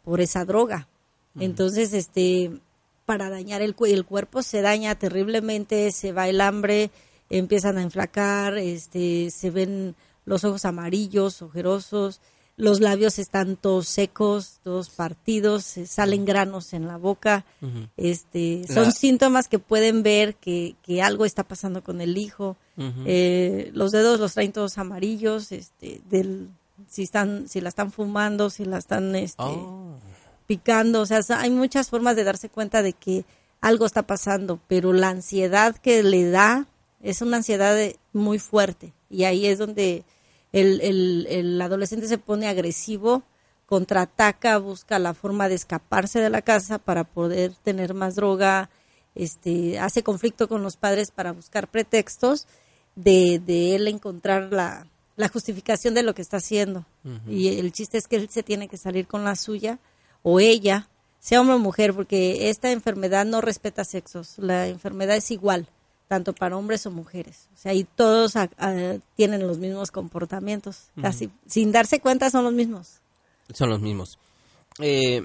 por 0.03 0.21
esa 0.21 0.45
droga. 0.45 0.87
Entonces, 1.39 1.93
este, 1.93 2.51
para 3.05 3.29
dañar 3.29 3.61
el, 3.61 3.75
el 3.85 4.05
cuerpo 4.05 4.41
se 4.41 4.61
daña 4.61 4.95
terriblemente, 4.95 5.91
se 5.91 6.11
va 6.11 6.27
el 6.27 6.41
hambre, 6.41 6.91
empiezan 7.29 7.77
a 7.77 7.83
enflacar, 7.83 8.57
este, 8.57 9.29
se 9.31 9.49
ven 9.51 9.95
los 10.25 10.43
ojos 10.43 10.65
amarillos, 10.65 11.41
ojerosos, 11.41 12.21
los 12.59 12.81
labios 12.81 13.19
están 13.19 13.55
todos 13.55 13.87
secos, 13.87 14.59
todos 14.63 14.89
partidos, 14.89 15.63
salen 15.85 16.25
granos 16.25 16.73
en 16.73 16.87
la 16.87 16.97
boca. 16.97 17.45
este, 17.95 18.65
son 18.67 18.91
síntomas 18.91 19.47
que 19.47 19.59
pueden 19.59 20.03
ver 20.03 20.35
que, 20.35 20.75
que, 20.83 21.01
algo 21.01 21.23
está 21.23 21.45
pasando 21.45 21.81
con 21.81 22.01
el 22.01 22.17
hijo. 22.17 22.57
eh, 23.05 23.71
los 23.73 23.91
dedos 23.91 24.19
los 24.19 24.33
traen 24.33 24.51
todos 24.51 24.77
amarillos, 24.77 25.53
este, 25.53 26.01
del, 26.09 26.49
si 26.89 27.03
están, 27.03 27.47
si 27.47 27.61
la 27.61 27.69
están 27.69 27.93
fumando, 27.93 28.49
si 28.49 28.65
la 28.65 28.77
están 28.77 29.15
este, 29.15 29.41
oh. 29.41 29.95
picando, 30.45 31.01
o 31.01 31.05
sea, 31.05 31.21
hay 31.39 31.51
muchas 31.51 31.89
formas 31.89 32.17
de 32.17 32.25
darse 32.25 32.49
cuenta 32.49 32.81
de 32.81 32.91
que 32.91 33.23
algo 33.61 33.85
está 33.85 34.03
pasando, 34.03 34.59
pero 34.67 34.91
la 34.91 35.07
ansiedad 35.07 35.77
que 35.77 36.03
le 36.03 36.29
da 36.29 36.67
es 37.01 37.21
una 37.21 37.37
ansiedad 37.37 37.77
muy 38.11 38.37
fuerte 38.37 38.91
y 39.09 39.23
ahí 39.23 39.45
es 39.45 39.59
donde 39.59 40.03
el, 40.51 40.81
el, 40.81 41.27
el 41.29 41.61
adolescente 41.61 42.07
se 42.07 42.17
pone 42.17 42.47
agresivo, 42.47 43.23
contraataca, 43.65 44.57
busca 44.57 44.97
la 44.97 45.13
forma 45.13 45.47
de 45.47 45.55
escaparse 45.55 46.19
de 46.19 46.29
la 46.29 46.41
casa 46.41 46.79
para 46.79 47.03
poder 47.03 47.53
tener 47.63 47.93
más 47.93 48.15
droga, 48.15 48.69
este, 49.15 49.79
hace 49.79 50.01
conflicto 50.01 50.47
con 50.47 50.63
los 50.63 50.77
padres 50.77 51.11
para 51.11 51.33
buscar 51.33 51.67
pretextos 51.67 52.47
de, 52.95 53.39
de 53.45 53.75
él 53.75 53.87
encontrar 53.87 54.51
la, 54.51 54.87
la, 55.15 55.29
justificación 55.29 55.93
de 55.93 56.03
lo 56.03 56.15
que 56.15 56.21
está 56.21 56.37
haciendo. 56.37 56.85
Y 57.27 57.59
el 57.59 57.71
chiste 57.71 57.97
es 57.97 58.07
que 58.07 58.15
él 58.15 58.29
se 58.29 58.43
tiene 58.43 58.67
que 58.67 58.77
salir 58.77 59.07
con 59.07 59.23
la 59.23 59.35
suya 59.35 59.79
o 60.23 60.39
ella, 60.39 60.89
sea 61.19 61.41
hombre 61.41 61.55
o 61.55 61.59
mujer, 61.59 61.93
porque 61.93 62.49
esta 62.49 62.71
enfermedad 62.71 63.25
no 63.25 63.41
respeta 63.41 63.83
sexos, 63.83 64.37
la 64.37 64.67
enfermedad 64.67 65.15
es 65.15 65.31
igual 65.31 65.67
tanto 66.09 66.33
para 66.33 66.57
hombres 66.57 66.87
o 66.87 66.91
mujeres. 66.91 67.47
O 67.53 67.57
sea, 67.57 67.73
y 67.75 67.83
todos 67.83 68.33
tienen 69.15 69.47
los 69.47 69.59
mismos 69.59 69.91
comportamientos, 69.91 70.89
casi 70.99 71.29
sin 71.45 71.71
darse 71.71 72.01
cuenta 72.01 72.31
son 72.31 72.43
los 72.45 72.53
mismos. 72.53 72.99
Son 73.53 73.69
los 73.69 73.79
mismos. 73.79 74.17
Eh, 74.79 75.23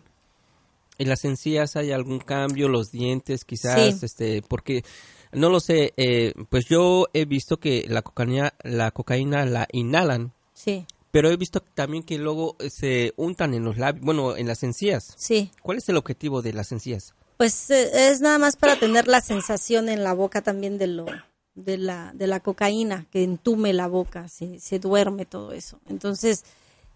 ¿En 0.98 1.08
las 1.08 1.24
encías 1.24 1.74
hay 1.76 1.90
algún 1.90 2.18
cambio? 2.18 2.68
¿Los 2.68 2.90
dientes 2.92 3.46
quizás? 3.46 4.02
este 4.02 4.42
Porque, 4.42 4.84
no 5.32 5.48
lo 5.48 5.58
sé, 5.58 5.94
eh, 5.96 6.34
pues 6.50 6.66
yo 6.68 7.06
he 7.14 7.24
visto 7.24 7.56
que 7.56 7.86
la 7.88 8.02
cocaína, 8.02 8.52
la 8.62 8.90
cocaína 8.90 9.46
la 9.46 9.66
inhalan. 9.72 10.32
Sí. 10.52 10.84
Pero 11.10 11.30
he 11.30 11.36
visto 11.38 11.60
también 11.60 12.02
que 12.02 12.18
luego 12.18 12.56
se 12.68 13.14
untan 13.16 13.54
en 13.54 13.64
los 13.64 13.78
labios, 13.78 14.04
bueno, 14.04 14.36
en 14.36 14.48
las 14.48 14.62
encías. 14.62 15.14
Sí. 15.16 15.50
¿Cuál 15.62 15.78
es 15.78 15.88
el 15.88 15.96
objetivo 15.96 16.42
de 16.42 16.52
las 16.52 16.72
encías? 16.72 17.14
Pues 17.36 17.70
eh, 17.70 18.10
es 18.10 18.20
nada 18.20 18.38
más 18.38 18.56
para 18.56 18.78
tener 18.78 19.08
la 19.08 19.20
sensación 19.20 19.88
en 19.88 20.04
la 20.04 20.12
boca 20.12 20.42
también 20.42 20.78
de 20.78 20.86
lo 20.86 21.06
de 21.54 21.78
la 21.78 22.12
de 22.14 22.26
la 22.26 22.40
cocaína 22.40 23.06
que 23.10 23.22
entume 23.22 23.72
la 23.72 23.86
boca, 23.86 24.28
se, 24.28 24.60
se 24.60 24.78
duerme 24.78 25.24
todo 25.24 25.52
eso. 25.52 25.80
Entonces, 25.88 26.44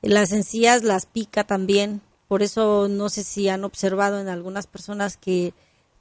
las 0.03 0.33
encías 0.33 0.83
las 0.83 1.07
pica 1.07 1.45
también, 1.45 2.01
por 2.29 2.43
eso 2.43 2.89
no 2.89 3.09
sé 3.09 3.25
si 3.25 3.49
han 3.49 3.65
observado 3.65 4.21
en 4.21 4.29
algunas 4.29 4.67
personas 4.67 5.17
que 5.17 5.55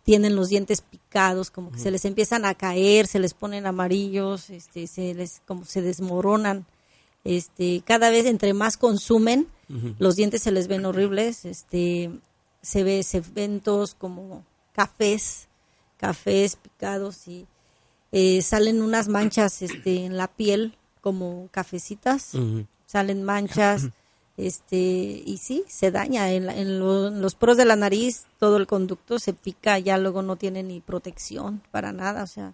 tienen 0.08 0.38
los 0.38 0.48
dientes 0.48 0.80
picados, 0.82 1.52
como 1.52 1.70
que 1.70 1.80
se 1.80 1.92
les 1.92 2.06
empiezan 2.06 2.46
a 2.46 2.56
caer, 2.56 3.08
se 3.08 3.20
les 3.20 3.34
ponen 3.34 3.66
amarillos, 3.66 4.50
este, 4.50 4.88
se 4.88 5.14
les 5.14 5.42
como 5.46 5.66
se 5.66 5.82
desmoronan. 5.82 6.66
Este, 7.26 7.82
cada 7.86 8.10
vez 8.10 8.26
entre 8.26 8.54
más 8.54 8.78
consumen, 8.78 9.48
los 10.00 10.16
dientes 10.16 10.42
se 10.42 10.52
les 10.52 10.70
ven 10.70 10.86
horribles, 10.86 11.44
este, 11.44 12.10
se 12.62 12.84
ve 12.84 13.04
se 13.04 13.22
ven 13.22 13.60
todos 13.60 13.96
como 13.96 14.44
cafés, 14.74 15.48
cafés 15.98 16.56
picados 16.56 17.28
y 17.28 17.48
eh, 18.12 18.42
salen 18.42 18.82
unas 18.82 19.08
manchas 19.08 19.62
este, 19.62 20.06
en 20.06 20.18
la 20.18 20.28
piel 20.28 20.78
como 21.02 21.50
cafecitas, 21.52 22.34
salen 22.86 23.24
manchas, 23.24 23.90
este 24.38 24.78
y 25.26 25.40
sí, 25.42 25.64
se 25.68 25.92
daña 25.92 26.32
en, 26.32 26.50
en, 26.50 26.80
los 26.80 27.36
poros 27.36 27.58
de 27.58 27.66
la 27.66 27.76
nariz, 27.76 28.26
todo 28.40 28.58
el 28.58 28.68
conducto 28.68 29.20
se 29.20 29.34
pica, 29.34 29.80
ya 29.80 29.98
luego 29.98 30.22
no 30.22 30.36
tiene 30.36 30.64
ni 30.64 30.80
protección 30.80 31.62
para 31.72 31.92
nada, 31.92 32.24
o 32.24 32.28
sea, 32.28 32.54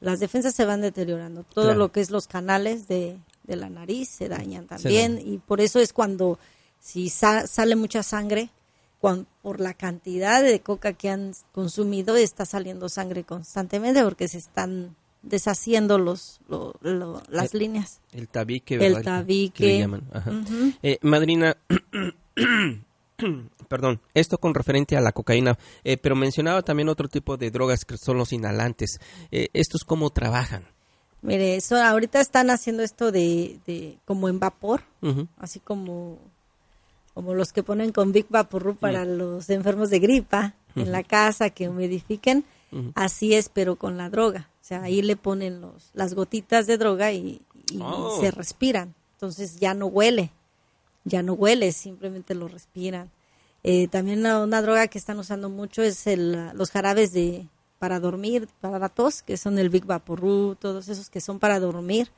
las 0.00 0.20
defensas 0.20 0.54
se 0.54 0.64
van 0.64 0.80
deteriorando, 0.80 1.44
todo 1.44 1.74
lo 1.74 1.92
que 1.92 2.00
es 2.00 2.10
los 2.10 2.26
canales 2.26 2.88
de, 2.88 3.18
de 3.44 3.56
la 3.56 3.70
nariz 3.70 4.08
se 4.08 4.28
dañan 4.28 4.66
también 4.66 5.20
y 5.24 5.38
por 5.38 5.60
eso 5.60 5.78
es 5.78 5.92
cuando 5.92 6.38
si 6.80 7.08
sale 7.08 7.76
mucha 7.76 8.02
sangre, 8.02 8.50
por 9.42 9.60
la 9.60 9.74
cantidad 9.74 10.42
de 10.42 10.60
coca 10.60 10.92
que 10.92 11.10
han 11.10 11.32
consumido, 11.50 12.16
está 12.16 12.46
saliendo 12.46 12.88
sangre 12.88 13.24
constantemente 13.24 14.02
porque 14.04 14.28
se 14.28 14.38
están 14.38 14.94
deshaciendo 15.22 15.98
los 15.98 16.40
las 17.28 17.52
líneas. 17.52 18.00
El 18.12 18.28
tabique, 18.28 18.78
¿verdad? 18.78 18.98
El 18.98 19.04
tabique. 19.04 19.88
Eh, 20.82 20.98
madrina, 21.02 21.56
perdón, 23.68 24.00
esto 24.14 24.38
con 24.38 24.54
referente 24.54 24.96
a 24.96 25.00
la 25.00 25.10
cocaína, 25.10 25.58
eh, 25.82 25.96
pero 25.96 26.14
mencionaba 26.14 26.62
también 26.62 26.88
otro 26.88 27.08
tipo 27.08 27.36
de 27.36 27.50
drogas 27.50 27.84
que 27.84 27.98
son 27.98 28.18
los 28.18 28.32
inhalantes. 28.32 29.00
Eh, 29.32 29.48
¿Estos 29.52 29.84
cómo 29.84 30.10
trabajan? 30.10 30.64
Mire, 31.22 31.56
eso, 31.56 31.76
ahorita 31.76 32.20
están 32.20 32.50
haciendo 32.50 32.84
esto 32.84 33.10
de, 33.10 33.58
de 33.66 33.98
como 34.04 34.28
en 34.28 34.38
vapor, 34.38 34.84
así 35.38 35.60
como 35.60 36.18
como 37.14 37.34
los 37.34 37.52
que 37.52 37.62
ponen 37.62 37.92
con 37.92 38.12
Big 38.12 38.26
Vaporru 38.28 38.76
para 38.76 39.04
los 39.04 39.50
enfermos 39.50 39.90
de 39.90 39.98
gripa 39.98 40.54
en 40.74 40.92
la 40.92 41.02
casa 41.02 41.50
que 41.50 41.68
humidifiquen, 41.68 42.44
así 42.94 43.34
es, 43.34 43.48
pero 43.48 43.76
con 43.76 43.96
la 43.96 44.08
droga. 44.08 44.48
O 44.60 44.64
sea, 44.64 44.82
ahí 44.82 45.02
le 45.02 45.16
ponen 45.16 45.60
los, 45.60 45.90
las 45.92 46.14
gotitas 46.14 46.66
de 46.66 46.78
droga 46.78 47.12
y, 47.12 47.42
oh. 47.80 48.18
se 48.20 48.30
respiran. 48.30 48.94
Entonces 49.14 49.60
ya 49.60 49.74
no 49.74 49.86
huele, 49.86 50.30
ya 51.04 51.22
no 51.22 51.34
huele, 51.34 51.72
simplemente 51.72 52.34
lo 52.34 52.48
respiran. 52.48 53.10
Eh, 53.62 53.88
también 53.88 54.20
una, 54.20 54.62
droga 54.62 54.88
que 54.88 54.98
están 54.98 55.18
usando 55.18 55.48
mucho 55.48 55.82
es 55.82 56.06
el, 56.06 56.50
los 56.54 56.70
jarabes 56.70 57.12
de 57.12 57.46
para 57.78 57.98
dormir, 57.98 58.48
para 58.60 58.78
la 58.78 58.88
tos, 58.88 59.22
que 59.22 59.36
son 59.36 59.58
el 59.58 59.68
Big 59.68 59.84
Vaporru, 59.84 60.54
todos 60.54 60.88
esos 60.88 61.10
que 61.10 61.20
son 61.20 61.40
para 61.40 61.58
dormir, 61.58 62.10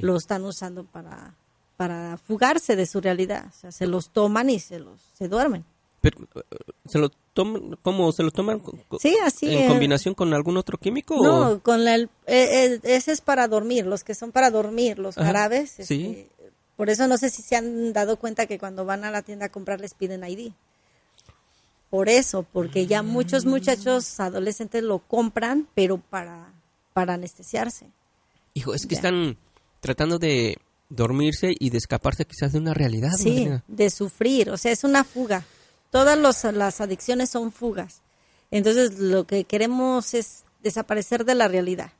lo 0.00 0.16
están 0.16 0.44
usando 0.44 0.84
para 0.84 1.34
para 1.78 2.18
fugarse 2.18 2.74
de 2.74 2.86
su 2.86 3.00
realidad. 3.00 3.46
O 3.48 3.52
sea, 3.58 3.72
se 3.72 3.86
los 3.86 4.10
toman 4.10 4.50
y 4.50 4.58
se 4.58 4.80
los 4.80 5.00
se 5.14 5.28
duermen. 5.28 5.64
Pero, 6.00 6.18
¿Se 6.86 6.98
lo 6.98 7.08
toman, 7.32 7.78
cómo 7.82 8.10
se 8.10 8.24
lo 8.24 8.32
toman? 8.32 8.60
Sí, 9.00 9.16
así. 9.24 9.54
¿En 9.54 9.68
combinación 9.68 10.14
con 10.14 10.34
algún 10.34 10.56
otro 10.56 10.76
químico? 10.76 11.22
No, 11.22 11.60
con 11.62 11.86
el, 11.86 12.10
eh, 12.26 12.74
eh, 12.74 12.80
ese 12.82 13.12
es 13.12 13.20
para 13.20 13.46
dormir, 13.46 13.86
los 13.86 14.02
que 14.02 14.16
son 14.16 14.32
para 14.32 14.50
dormir, 14.50 14.98
los 14.98 15.14
jarabes. 15.14 15.70
sí. 15.80 16.26
Este, 16.28 16.38
por 16.76 16.90
eso 16.90 17.08
no 17.08 17.18
sé 17.18 17.28
si 17.28 17.42
se 17.42 17.56
han 17.56 17.92
dado 17.92 18.18
cuenta 18.18 18.46
que 18.46 18.56
cuando 18.56 18.84
van 18.84 19.04
a 19.04 19.10
la 19.10 19.22
tienda 19.22 19.46
a 19.46 19.48
comprar 19.48 19.80
les 19.80 19.94
piden 19.94 20.22
ID. 20.22 20.52
Por 21.90 22.08
eso, 22.08 22.44
porque 22.52 22.86
ya 22.86 23.02
muchos 23.02 23.46
muchachos 23.46 24.20
adolescentes 24.20 24.84
lo 24.84 25.00
compran, 25.00 25.66
pero 25.74 25.98
para, 25.98 26.52
para 26.92 27.14
anestesiarse. 27.14 27.86
Hijo, 28.54 28.74
es 28.74 28.86
que 28.86 28.94
están 28.94 29.36
tratando 29.80 30.20
de 30.20 30.58
dormirse 30.88 31.54
y 31.58 31.70
de 31.70 31.78
escaparse 31.78 32.24
quizás 32.24 32.52
de 32.52 32.58
una 32.58 32.74
realidad. 32.74 33.10
Sí, 33.16 33.48
de 33.66 33.90
sufrir, 33.90 34.50
o 34.50 34.56
sea, 34.56 34.72
es 34.72 34.84
una 34.84 35.04
fuga. 35.04 35.44
Todas 35.90 36.18
las 36.54 36.80
adicciones 36.80 37.30
son 37.30 37.52
fugas. 37.52 38.02
Entonces, 38.50 38.98
lo 38.98 39.26
que 39.26 39.44
queremos 39.44 40.14
es 40.14 40.44
desaparecer 40.62 41.24
de 41.24 41.34
la 41.34 41.48
realidad. 41.48 41.92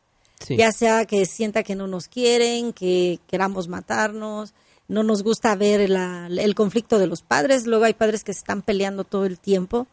ya 0.49 0.73
sea 0.73 1.05
que 1.05 1.27
sienta 1.27 1.63
que 1.63 1.75
no 1.75 1.87
nos 1.87 2.07
quieren, 2.09 2.73
que 2.73 3.19
queramos 3.27 3.69
matarnos, 3.69 4.55
no 4.87 5.03
nos 5.03 5.23
gusta 5.23 5.55
ver 5.55 5.81
el 5.81 6.55
conflicto 6.55 6.99
de 6.99 7.07
los 7.07 7.23
padres, 7.23 7.67
luego 7.67 7.85
hay 7.85 7.95
padres 7.95 8.25
que 8.25 8.33
se 8.33 8.39
están 8.39 8.63
peleando 8.63 9.05
todo 9.05 9.27
el 9.27 9.39
tiempo, 9.39 9.87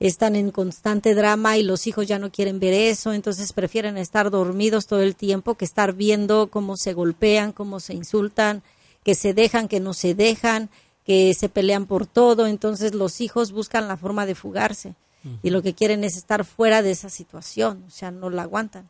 están 0.00 0.34
en 0.34 0.50
constante 0.50 1.14
drama 1.14 1.58
y 1.58 1.62
los 1.62 1.86
hijos 1.86 2.08
ya 2.08 2.18
no 2.18 2.32
quieren 2.32 2.58
ver 2.58 2.72
eso, 2.72 3.12
entonces 3.12 3.52
prefieren 3.52 3.98
estar 3.98 4.30
dormidos 4.30 4.86
todo 4.86 5.02
el 5.02 5.14
tiempo 5.14 5.54
que 5.54 5.66
estar 5.66 5.92
viendo 5.92 6.48
cómo 6.48 6.76
se 6.78 6.94
golpean, 6.94 7.52
cómo 7.52 7.80
se 7.80 7.94
insultan, 7.94 8.62
que 9.04 9.14
se 9.14 9.34
dejan, 9.34 9.68
que 9.68 9.78
no 9.78 9.92
se 9.92 10.14
dejan, 10.14 10.70
que 11.04 11.34
se 11.34 11.50
pelean 11.50 11.86
por 11.86 12.06
todo, 12.06 12.46
entonces 12.46 12.94
los 12.94 13.20
hijos 13.20 13.52
buscan 13.52 13.88
la 13.88 13.98
forma 13.98 14.24
de 14.24 14.34
fugarse 14.34 14.94
y 15.42 15.50
lo 15.50 15.60
que 15.60 15.74
quieren 15.74 16.02
es 16.02 16.16
estar 16.16 16.46
fuera 16.46 16.80
de 16.80 16.92
esa 16.92 17.10
situación, 17.10 17.84
o 17.86 17.90
sea, 17.90 18.10
no 18.10 18.30
la 18.30 18.42
aguantan. 18.42 18.88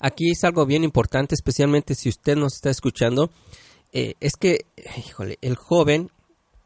Aquí 0.00 0.30
es 0.30 0.44
algo 0.44 0.66
bien 0.66 0.84
importante, 0.84 1.34
especialmente 1.34 1.96
si 1.96 2.08
usted 2.08 2.36
nos 2.36 2.54
está 2.54 2.70
escuchando, 2.70 3.30
eh, 3.92 4.14
es 4.20 4.34
que, 4.36 4.66
híjole, 4.96 5.38
el 5.40 5.56
joven 5.56 6.10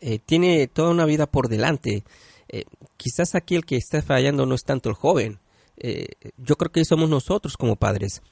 eh, 0.00 0.18
tiene 0.18 0.66
toda 0.68 0.90
una 0.90 1.06
vida 1.06 1.26
por 1.26 1.48
delante. 1.48 2.04
Eh, 2.48 2.64
quizás 2.96 3.34
aquí 3.34 3.54
el 3.54 3.64
que 3.64 3.76
está 3.76 4.02
fallando 4.02 4.46
no 4.46 4.54
es 4.54 4.64
tanto 4.64 4.88
el 4.88 4.94
joven. 4.94 5.38
yo 6.36 6.56
creo 6.56 6.72
que 6.72 6.84
somos 6.84 7.08
nosotros 7.08 7.56
como 7.56 7.76
padres. 7.76 8.22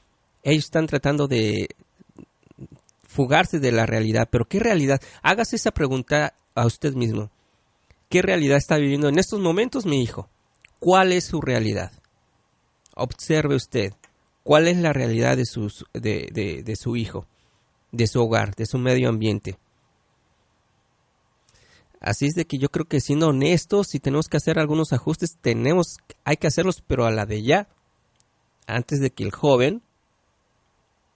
Ellos 0.43 0.65
están 0.65 0.87
tratando 0.87 1.27
de 1.27 1.69
fugarse 3.07 3.59
de 3.59 3.71
la 3.71 3.85
realidad, 3.85 4.27
pero 4.29 4.45
¿qué 4.45 4.59
realidad? 4.59 5.01
Hágase 5.23 5.55
esa 5.55 5.71
pregunta 5.71 6.33
a 6.55 6.65
usted 6.65 6.93
mismo. 6.93 7.31
¿Qué 8.09 8.21
realidad 8.21 8.57
está 8.57 8.77
viviendo 8.77 9.09
en 9.09 9.19
estos 9.19 9.39
momentos 9.39 9.85
mi 9.85 10.01
hijo? 10.01 10.29
¿Cuál 10.79 11.11
es 11.11 11.25
su 11.25 11.41
realidad? 11.41 11.91
Observe 12.95 13.55
usted 13.55 13.93
cuál 14.43 14.69
es 14.69 14.77
la 14.77 14.93
realidad 14.93 15.35
de, 15.35 15.45
sus, 15.45 15.83
de, 15.93 16.77
su 16.79 16.95
hijo, 16.95 17.27
de 17.91 18.07
su 18.07 18.21
hogar, 18.21 18.55
de 18.55 18.65
su 18.65 18.77
medio 18.77 19.09
ambiente. 19.09 19.57
Así 21.99 22.27
es 22.27 22.33
de 22.33 22.45
que 22.45 22.57
yo 22.57 22.69
creo 22.69 22.85
que 22.85 23.01
siendo 23.01 23.29
honestos, 23.29 23.87
si 23.89 23.99
tenemos 23.99 24.27
que 24.27 24.37
hacer 24.37 24.59
algunos 24.59 24.93
ajustes, 24.93 25.37
tenemos, 25.41 25.97
hay 26.23 26.37
que 26.37 26.47
hacerlos, 26.47 26.83
pero 26.85 27.05
a 27.05 27.11
la 27.11 27.25
de 27.25 27.41
ya, 27.41 27.67
antes 28.67 28.99
de 28.99 29.09
que 29.09 29.23
el 29.23 29.31
joven 29.31 29.81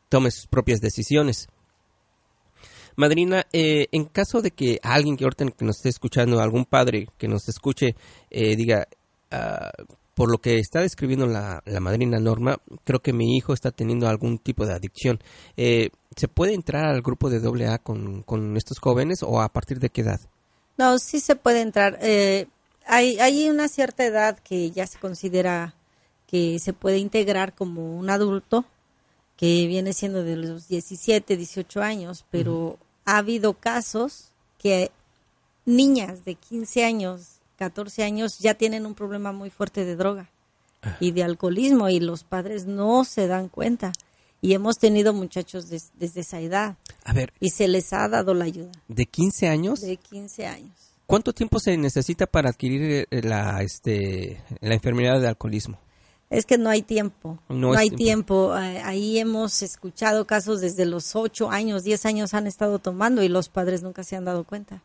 tome 0.10 0.32
sus 0.32 0.48
propias 0.48 0.80
decisiones. 0.80 1.48
Madrina, 2.96 3.46
eh, 3.54 3.88
en 3.92 4.06
caso 4.06 4.42
de 4.42 4.52
que 4.52 4.80
alguien 4.84 5.16
que 5.16 5.24
ahorita 5.24 5.46
que 5.52 5.66
nos 5.66 5.78
esté 5.78 5.90
escuchando, 5.90 6.42
algún 6.42 6.66
padre 6.66 7.08
que 7.18 7.28
nos 7.28 7.48
escuche, 7.48 7.96
eh, 8.30 8.56
diga, 8.56 8.88
Ah, 9.32 9.72
por 10.14 10.30
lo 10.30 10.40
que 10.40 10.60
está 10.60 10.82
describiendo 10.82 11.26
la, 11.26 11.64
madrina 11.80 12.20
Norma, 12.20 12.58
creo 12.84 13.02
que 13.02 13.14
mi 13.14 13.38
hijo 13.38 13.54
está 13.54 13.72
teniendo 13.72 14.08
algún 14.08 14.38
tipo 14.40 14.66
de 14.66 14.74
adicción. 14.74 15.20
Eh, 15.56 15.90
¿Se 16.16 16.28
puede 16.28 16.54
entrar 16.54 16.86
al 16.86 17.02
grupo 17.02 17.30
de 17.30 17.40
AA 17.40 17.80
con, 17.80 18.22
con 18.24 18.58
estos 18.58 18.78
jóvenes 18.80 19.24
o 19.24 19.42
a 19.42 19.50
partir 19.50 19.80
de 19.80 19.90
qué 19.90 20.02
edad? 20.02 20.20
No, 20.82 20.98
sí 20.98 21.20
se 21.20 21.36
puede 21.36 21.62
entrar. 21.62 22.00
Eh, 22.02 22.48
hay, 22.88 23.20
hay 23.20 23.48
una 23.48 23.68
cierta 23.68 24.04
edad 24.04 24.40
que 24.40 24.72
ya 24.72 24.88
se 24.88 24.98
considera 24.98 25.76
que 26.26 26.58
se 26.58 26.74
puede 26.74 26.98
integrar 26.98 27.54
como 27.54 27.96
un 28.00 28.10
adulto, 28.10 28.66
que 29.38 29.68
viene 29.68 29.94
siendo 29.94 30.24
de 30.24 30.38
los 30.38 30.68
17, 30.68 31.38
18 31.38 31.84
años, 31.84 32.26
pero 32.32 32.80
ha 33.06 33.18
habido 33.18 33.54
casos 33.54 34.32
que 34.58 34.90
niñas 35.66 36.26
de 36.26 36.34
15 36.34 36.84
años 36.84 37.42
14 37.58 38.04
años 38.04 38.40
ya 38.40 38.56
tienen 38.56 38.88
un 38.88 38.96
problema 38.96 39.32
muy 39.32 39.52
fuerte 39.52 39.86
de 39.86 39.96
droga 39.96 40.32
y 41.00 41.12
de 41.12 41.24
alcoholismo 41.24 41.90
y 41.90 42.00
los 42.00 42.24
padres 42.24 42.66
no 42.66 43.04
se 43.04 43.28
dan 43.28 43.50
cuenta. 43.50 43.92
Y 44.42 44.54
hemos 44.54 44.80
tenido 44.80 45.14
muchachos 45.14 45.70
desde 45.70 46.22
esa 46.22 46.40
edad. 46.40 46.78
A 47.04 47.14
ver. 47.14 47.32
Y 47.40 47.52
se 47.52 47.68
les 47.68 47.94
ha 47.94 48.08
dado 48.10 48.34
la 48.34 48.46
ayuda. 48.46 48.72
¿De 48.88 49.06
15 49.06 49.48
años? 49.48 49.82
De 49.82 49.98
15 49.98 50.48
años. 50.48 50.72
¿Cuánto 51.06 51.34
tiempo 51.34 51.60
se 51.60 51.78
necesita 51.78 52.26
para 52.26 52.50
adquirir 52.50 53.06
eh, 53.12 53.22
la, 53.22 53.62
este, 53.62 54.42
la 54.62 54.74
enfermedad 54.74 55.22
de 55.22 55.28
alcoholismo? 55.28 55.78
Es 56.32 56.46
que 56.46 56.58
no 56.58 56.70
hay 56.70 56.82
tiempo. 56.82 57.38
No, 57.50 57.74
hay 57.74 57.90
tiempo. 57.90 58.58
Eh, 58.58 58.82
ahí 58.84 59.20
hemos 59.20 59.62
escuchado 59.62 60.26
casos 60.26 60.62
desde 60.62 60.86
los 60.86 61.16
8 61.16 61.52
años, 61.52 61.84
10 61.84 62.06
años 62.06 62.34
han 62.34 62.48
estado 62.48 62.80
tomando 62.80 63.22
y 63.22 63.28
los 63.28 63.50
padres 63.50 63.84
nunca 63.84 64.06
se 64.06 64.16
han 64.16 64.24
dado 64.24 64.46
cuenta. 64.46 64.82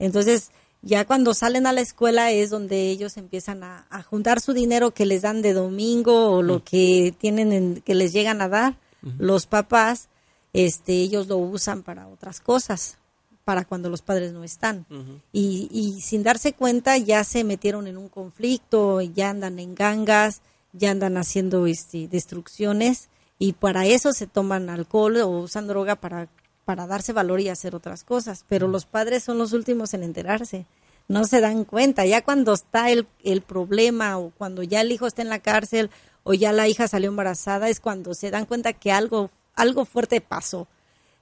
Entonces, 0.00 0.50
ya 0.84 1.06
cuando 1.06 1.32
salen 1.32 1.66
a 1.66 1.72
la 1.72 1.80
escuela 1.80 2.30
es 2.30 2.50
donde 2.50 2.90
ellos 2.90 3.16
empiezan 3.16 3.62
a, 3.64 3.86
juntar 4.08 4.40
su 4.40 4.52
dinero 4.52 4.92
que 4.92 5.06
les 5.06 5.22
dan 5.22 5.40
de 5.40 5.54
domingo 5.54 6.30
o 6.30 6.42
lo 6.42 6.62
que 6.62 7.14
tienen 7.18 7.80
que 7.80 7.94
les 7.94 8.12
llegan 8.12 8.42
a 8.42 8.48
dar 8.48 8.76
los 9.18 9.46
papás, 9.46 10.08
este, 10.52 10.92
ellos 10.92 11.26
lo 11.26 11.38
usan 11.38 11.82
para 11.82 12.06
otras 12.08 12.40
cosas, 12.40 12.98
para 13.44 13.64
cuando 13.64 13.90
los 13.90 14.02
padres 14.02 14.32
no 14.32 14.44
están. 14.44 14.86
y, 15.32 15.68
y, 15.70 16.00
sin 16.00 16.22
darse 16.22 16.52
cuenta 16.52 16.96
ya 16.98 17.24
se 17.24 17.44
metieron 17.44 17.86
en 17.86 17.96
un 17.96 18.08
conflicto, 18.08 19.00
ya 19.00 19.30
andan 19.30 19.58
en 19.58 19.74
gangas, 19.74 20.42
ya 20.72 20.90
andan 20.90 21.16
haciendo 21.16 21.66
este, 21.66 22.08
destrucciones 22.08 23.08
y 23.38 23.52
para 23.52 23.86
eso 23.86 24.12
se 24.12 24.26
toman 24.26 24.68
alcohol 24.70 25.16
o 25.18 25.28
usan 25.28 25.66
droga 25.66 25.96
para 25.96 26.28
para 26.64 26.86
darse 26.86 27.12
valor 27.12 27.40
y 27.40 27.48
hacer 27.48 27.74
otras 27.74 28.04
cosas, 28.04 28.44
pero 28.48 28.68
los 28.68 28.86
padres 28.86 29.22
son 29.22 29.38
los 29.38 29.52
últimos 29.52 29.94
en 29.94 30.02
enterarse, 30.02 30.66
no 31.08 31.24
se 31.24 31.40
dan 31.40 31.64
cuenta, 31.64 32.06
ya 32.06 32.24
cuando 32.24 32.54
está 32.54 32.90
el, 32.90 33.06
el 33.22 33.42
problema 33.42 34.18
o 34.18 34.30
cuando 34.30 34.62
ya 34.62 34.80
el 34.80 34.90
hijo 34.92 35.06
está 35.06 35.22
en 35.22 35.28
la 35.28 35.40
cárcel 35.40 35.90
o 36.22 36.32
ya 36.32 36.52
la 36.52 36.66
hija 36.68 36.88
salió 36.88 37.10
embarazada, 37.10 37.68
es 37.68 37.80
cuando 37.80 38.14
se 38.14 38.30
dan 38.30 38.46
cuenta 38.46 38.72
que 38.72 38.90
algo, 38.90 39.30
algo 39.54 39.84
fuerte 39.84 40.20
pasó. 40.20 40.66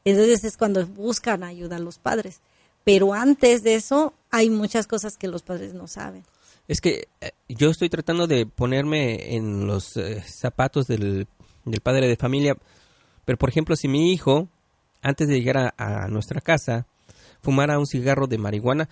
Entonces 0.04 0.44
es 0.44 0.56
cuando 0.56 0.86
buscan 0.86 1.42
ayuda 1.44 1.76
a 1.76 1.80
los 1.80 1.98
padres. 1.98 2.40
Pero 2.84 3.12
antes 3.12 3.62
de 3.62 3.74
eso 3.74 4.14
hay 4.30 4.50
muchas 4.50 4.86
cosas 4.86 5.16
que 5.16 5.28
los 5.28 5.42
padres 5.42 5.74
no 5.74 5.86
saben. 5.86 6.24
Es 6.68 6.80
que 6.80 7.08
eh, 7.20 7.32
yo 7.48 7.70
estoy 7.70 7.88
tratando 7.88 8.26
de 8.26 8.46
ponerme 8.46 9.34
en 9.34 9.66
los 9.66 9.96
eh, 9.96 10.22
zapatos 10.22 10.86
del, 10.86 11.26
del 11.64 11.80
padre 11.80 12.08
de 12.08 12.16
familia, 12.16 12.56
pero 13.24 13.38
por 13.38 13.48
ejemplo 13.48 13.76
si 13.76 13.88
mi 13.88 14.12
hijo 14.12 14.48
antes 15.02 15.28
de 15.28 15.40
llegar 15.40 15.74
a, 15.76 16.08
nuestra 16.08 16.40
casa, 16.40 16.86
fumara 17.42 17.78
un 17.78 17.86
cigarro 17.86 18.26
de 18.28 18.38
marihuana, 18.38 18.88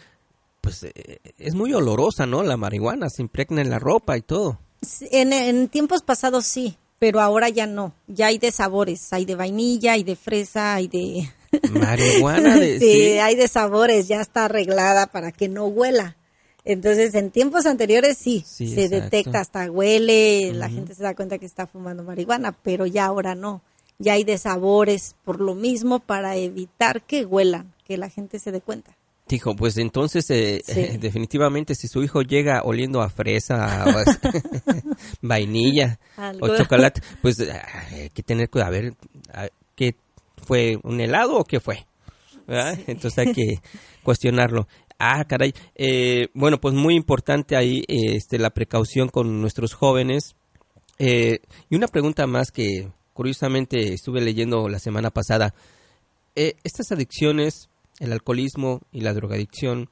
pues 0.61 0.83
eh, 0.83 1.21
es 1.39 1.55
muy 1.55 1.73
olorosa, 1.73 2.27
¿no? 2.27 2.43
La 2.43 2.57
marihuana 2.57 3.09
se 3.09 3.23
impregna 3.23 3.63
en 3.63 3.71
la 3.71 3.79
ropa 3.79 4.19
y 4.19 4.23
todo. 4.23 4.59
En, 5.13 5.69
tiempos 5.69 6.03
pasados 6.03 6.47
sí, 6.47 6.77
pero 6.99 7.21
ahora 7.21 7.49
ya 7.49 7.67
no. 7.67 7.95
Ya 8.09 8.27
hay 8.27 8.39
de 8.39 8.51
sabores, 8.51 9.13
hay 9.13 9.25
de 9.25 9.37
vainilla, 9.37 9.93
hay 9.93 10.03
de 10.03 10.17
fresa, 10.17 10.75
hay 10.75 10.89
de... 10.89 11.31
Marihuana. 11.73 12.57
De, 12.57 12.79
sí, 12.79 13.19
hay 13.19 13.35
de 13.37 13.49
sabores, 13.49 14.09
ya 14.09 14.21
está 14.21 14.45
arreglada 14.47 15.07
para 15.07 15.33
que 15.33 15.49
no 15.49 15.67
huela. 15.67 16.17
Entonces, 16.65 17.15
en 17.15 17.31
tiempos 17.31 17.67
anteriores 17.67 18.19
sí, 18.19 18.45
se 18.47 18.89
detecta, 18.89 19.41
hasta 19.41 19.71
huele, 19.71 20.53
la 20.53 20.69
gente 20.69 20.95
se 20.95 21.03
da 21.03 21.15
cuenta 21.15 21.39
que 21.39 21.47
está 21.47 21.67
fumando 21.67 22.03
marihuana, 22.03 22.53
pero 22.53 22.87
ya 22.87 23.07
ahora 23.07 23.35
no 23.35 23.63
ya 24.01 24.15
hay 24.15 24.25
de 24.25 24.39
sabores 24.39 25.15
por 25.25 25.41
lo 25.41 25.55
mismo 25.55 26.01
para 26.01 26.35
evitar 26.37 27.03
que 27.03 27.25
huelan, 27.27 27.73
que 27.87 27.99
la 27.99 28.09
gente 28.09 28.39
se 28.39 28.51
dé 28.51 28.61
cuenta. 28.61 28.97
Dijo, 29.29 29.55
pues 29.55 29.77
entonces 29.77 30.29
eh, 30.31 30.61
definitivamente 30.99 31.77
si 31.77 31.87
su 31.87 32.03
hijo 32.03 32.23
llega 32.23 32.63
oliendo 32.65 33.01
a 33.01 33.11
fresa, 33.11 33.85
o 33.87 33.93
vainilla 35.23 36.01
o 36.41 36.57
chocolate, 36.57 37.01
pues 37.23 37.39
hay 37.39 38.11
que 38.11 38.25
tener 38.25 38.51
cuidado, 38.51 38.71
a 38.71 38.73
ver, 38.73 38.95
¿qué 39.77 39.95
fue 40.45 40.81
un 40.83 41.01
helado 41.01 41.37
o 41.37 41.45
qué 41.45 41.61
fue? 41.61 41.87
Entonces 42.89 43.19
hay 43.19 43.33
que 43.33 43.61
cuestionarlo. 44.03 44.67
Ah, 44.99 45.25
caray. 45.25 45.55
Eh, 45.77 46.29
bueno, 46.35 46.61
pues 46.61 46.75
muy 46.75 46.97
importante 46.97 47.55
ahí 47.55 47.85
este, 47.87 48.39
la 48.39 48.51
precaución 48.51 49.09
con 49.09 49.41
nuestros 49.41 49.75
jóvenes. 49.75 50.35
Eh, 50.99 51.39
y 51.69 51.77
una 51.77 51.87
pregunta 51.87 52.27
más 52.27 52.51
que 52.51 52.91
curiosamente 53.21 53.93
estuve 53.93 54.23
leyendo 54.23 54.67
la 54.71 54.79
semana 54.79 55.11
pasada, 55.11 55.53
eh, 56.37 56.55
estas 56.65 56.91
adicciones, 56.91 57.69
el 57.99 58.15
alcoholismo 58.15 58.81
y 58.93 59.03
la 59.03 59.13
drogadicción, 59.13 59.91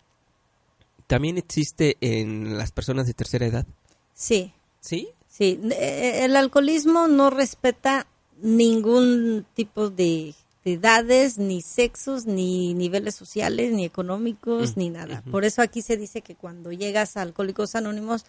¿también 1.07 1.37
existe 1.37 1.99
en 2.01 2.57
las 2.57 2.73
personas 2.73 3.07
de 3.07 3.13
tercera 3.13 3.45
edad? 3.45 3.67
Sí. 4.15 4.55
¿Sí? 4.81 5.11
Sí, 5.29 5.61
eh, 5.73 6.21
el 6.25 6.37
alcoholismo 6.37 7.07
no 7.07 7.29
respeta 7.29 8.07
ningún 8.41 9.45
tipo 9.53 9.91
de, 9.91 10.35
edades, 10.65 11.37
ni 11.37 11.61
sexos, 11.61 12.25
ni 12.25 12.73
niveles 12.73 13.15
sociales, 13.15 13.75
ni 13.75 13.85
económicos, 13.85 14.75
mm, 14.75 14.79
ni 14.81 14.89
nada. 14.89 15.23
Por 15.31 15.45
eso 15.45 15.61
aquí 15.61 15.83
se 15.83 15.99
dice 15.99 16.23
que 16.23 16.35
cuando 16.35 16.73
llegas 16.73 17.19
a 17.19 17.21
Alcohólicos 17.21 17.75
Anónimos, 17.75 18.25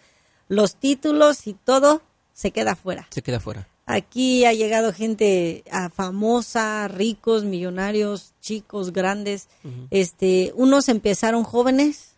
los 0.48 0.76
títulos 0.76 1.46
y 1.46 1.54
todo 1.54 2.02
se 2.34 2.50
queda 2.50 2.76
fuera. 2.76 3.06
Se 3.08 3.22
queda 3.22 3.40
fuera. 3.40 3.66
Aquí 3.92 4.44
ha 4.44 4.52
llegado 4.52 4.92
gente 4.92 5.64
famosa, 5.94 6.86
ricos, 6.88 7.44
millonarios, 7.44 8.34
chicos, 8.40 8.92
grandes. 8.92 9.48
Este, 9.90 10.52
unos 10.54 10.88
empezaron 10.88 11.42
jóvenes, 11.44 12.12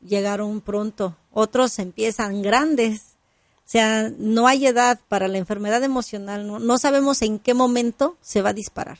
llegaron 0.00 0.60
pronto. 0.60 1.16
Otros 1.32 1.78
empiezan 1.78 2.42
grandes, 2.42 3.16
O 3.58 3.70
sea, 3.70 4.10
no 4.16 4.46
hay 4.46 4.66
edad 4.66 4.98
para 5.08 5.28
la 5.28 5.36
enfermedad 5.36 5.84
emocional, 5.84 6.46
no, 6.46 6.58
no 6.58 6.78
sabemos 6.78 7.20
en 7.20 7.38
qué 7.38 7.52
momento 7.52 8.16
se 8.22 8.40
va 8.40 8.50
a 8.50 8.54
disparar. 8.54 8.98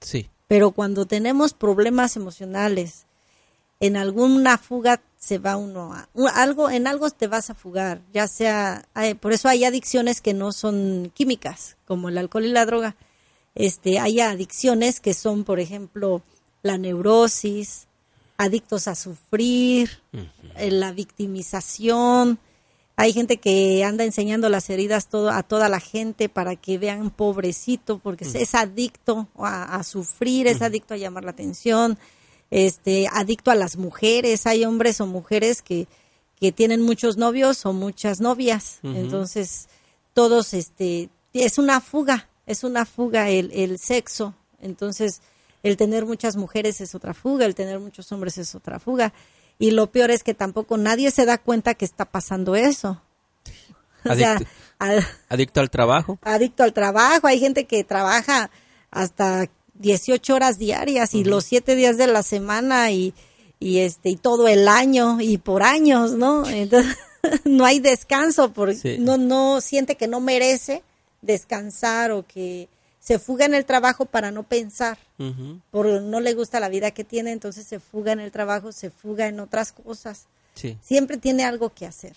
Sí. 0.00 0.28
Pero 0.48 0.72
cuando 0.72 1.06
tenemos 1.06 1.52
problemas 1.52 2.16
emocionales, 2.16 3.06
en 3.80 3.96
alguna 3.96 4.58
fuga 4.58 5.00
se 5.18 5.38
va 5.38 5.56
uno 5.56 5.92
a 5.92 6.08
algo 6.34 6.70
en 6.70 6.86
algo 6.86 7.10
te 7.10 7.26
vas 7.26 7.50
a 7.50 7.54
fugar 7.54 8.00
ya 8.12 8.28
sea 8.28 8.86
por 9.20 9.32
eso 9.32 9.48
hay 9.48 9.64
adicciones 9.64 10.20
que 10.20 10.32
no 10.32 10.52
son 10.52 11.10
químicas 11.14 11.76
como 11.86 12.08
el 12.08 12.18
alcohol 12.18 12.44
y 12.44 12.50
la 12.50 12.66
droga. 12.66 12.96
Este 13.54 13.98
hay 13.98 14.20
adicciones 14.20 15.00
que 15.00 15.14
son 15.14 15.44
por 15.44 15.58
ejemplo 15.58 16.22
la 16.62 16.78
neurosis 16.78 17.88
adictos 18.36 18.86
a 18.86 18.94
sufrir 18.94 19.90
eh, 20.56 20.70
la 20.70 20.92
victimización. 20.92 22.38
Hay 22.94 23.12
gente 23.12 23.38
que 23.38 23.84
anda 23.84 24.04
enseñando 24.04 24.48
las 24.48 24.70
heridas 24.70 25.08
todo, 25.08 25.30
a 25.30 25.42
toda 25.42 25.68
la 25.68 25.80
gente 25.80 26.28
para 26.28 26.56
que 26.56 26.78
vean 26.78 27.10
pobrecito 27.10 27.98
porque 27.98 28.24
es 28.24 28.54
adicto 28.54 29.28
a, 29.36 29.82
sufrir 29.82 30.46
es 30.46 30.62
adicto 30.62 30.94
a 30.94 30.96
llamar 30.96 31.24
la 31.24 31.30
atención 31.30 31.98
este, 32.50 33.08
adicto 33.12 33.50
a 33.50 33.54
las 33.54 33.76
mujeres. 33.76 34.46
Hay 34.46 34.64
hombres 34.64 35.00
o 35.00 35.06
mujeres 35.06 35.62
que, 35.62 35.86
que 36.40 36.52
tienen 36.52 36.82
muchos 36.82 37.16
novios 37.16 37.64
o 37.66 37.72
muchas 37.72 38.20
novias. 38.20 38.78
Entonces, 38.82 39.68
todos, 40.14 40.54
este, 40.54 41.10
es 41.32 41.58
una 41.58 41.80
fuga, 41.80 42.28
es 42.46 42.64
una 42.64 42.84
fuga 42.84 43.28
el, 43.30 43.50
el 43.52 43.78
sexo. 43.78 44.34
Entonces, 44.60 45.20
el 45.62 45.76
tener 45.76 46.06
muchas 46.06 46.36
mujeres 46.36 46.80
es 46.80 46.94
otra 46.94 47.14
fuga, 47.14 47.46
el 47.46 47.54
tener 47.54 47.78
muchos 47.80 48.10
hombres 48.12 48.38
es 48.38 48.54
otra 48.54 48.78
fuga. 48.78 49.12
Y 49.58 49.72
lo 49.72 49.88
peor 49.88 50.10
es 50.10 50.22
que 50.22 50.34
tampoco 50.34 50.76
nadie 50.76 51.10
se 51.10 51.24
da 51.24 51.38
cuenta 51.38 51.74
que 51.74 51.84
está 51.84 52.04
pasando 52.04 52.54
eso. 52.54 53.02
adicto 55.28 55.60
al 55.60 55.70
trabajo. 55.70 56.18
Adicto 56.22 56.62
al 56.62 56.72
trabajo. 56.72 57.26
Hay 57.26 57.40
gente 57.40 57.66
que 57.66 57.82
trabaja 57.82 58.50
hasta 58.90 59.48
18 59.78 60.34
horas 60.34 60.58
diarias 60.58 61.14
y 61.14 61.24
los 61.24 61.44
siete 61.44 61.74
días 61.74 61.96
de 61.96 62.06
la 62.06 62.22
semana 62.22 62.90
y, 62.90 63.14
y, 63.60 63.78
este 63.78 64.10
y 64.10 64.16
todo 64.16 64.48
el 64.48 64.68
año 64.68 65.20
y 65.20 65.38
por 65.38 65.62
años, 65.62 66.12
¿no? 66.12 66.48
Entonces, 66.48 66.96
no 67.44 67.64
hay 67.64 67.80
descanso 67.80 68.52
porque 68.52 68.98
no 68.98 69.16
no 69.16 69.60
siente 69.60 69.96
que 69.96 70.08
no 70.08 70.20
merece 70.20 70.82
descansar 71.22 72.12
o 72.12 72.26
que 72.26 72.68
se 73.00 73.18
fuga 73.18 73.46
en 73.46 73.54
el 73.54 73.64
trabajo 73.64 74.04
para 74.04 74.30
no 74.30 74.42
pensar, 74.42 74.98
porque 75.70 76.00
no 76.02 76.20
le 76.20 76.34
gusta 76.34 76.60
la 76.60 76.68
vida 76.68 76.90
que 76.90 77.04
tiene, 77.04 77.32
entonces 77.32 77.66
se 77.66 77.80
fuga 77.80 78.12
en 78.12 78.20
el 78.20 78.30
trabajo, 78.30 78.70
se 78.70 78.90
fuga 78.90 79.28
en 79.28 79.40
otras 79.40 79.72
cosas. 79.72 80.26
Siempre 80.82 81.16
tiene 81.16 81.44
algo 81.44 81.70
que 81.70 81.86
hacer. 81.86 82.16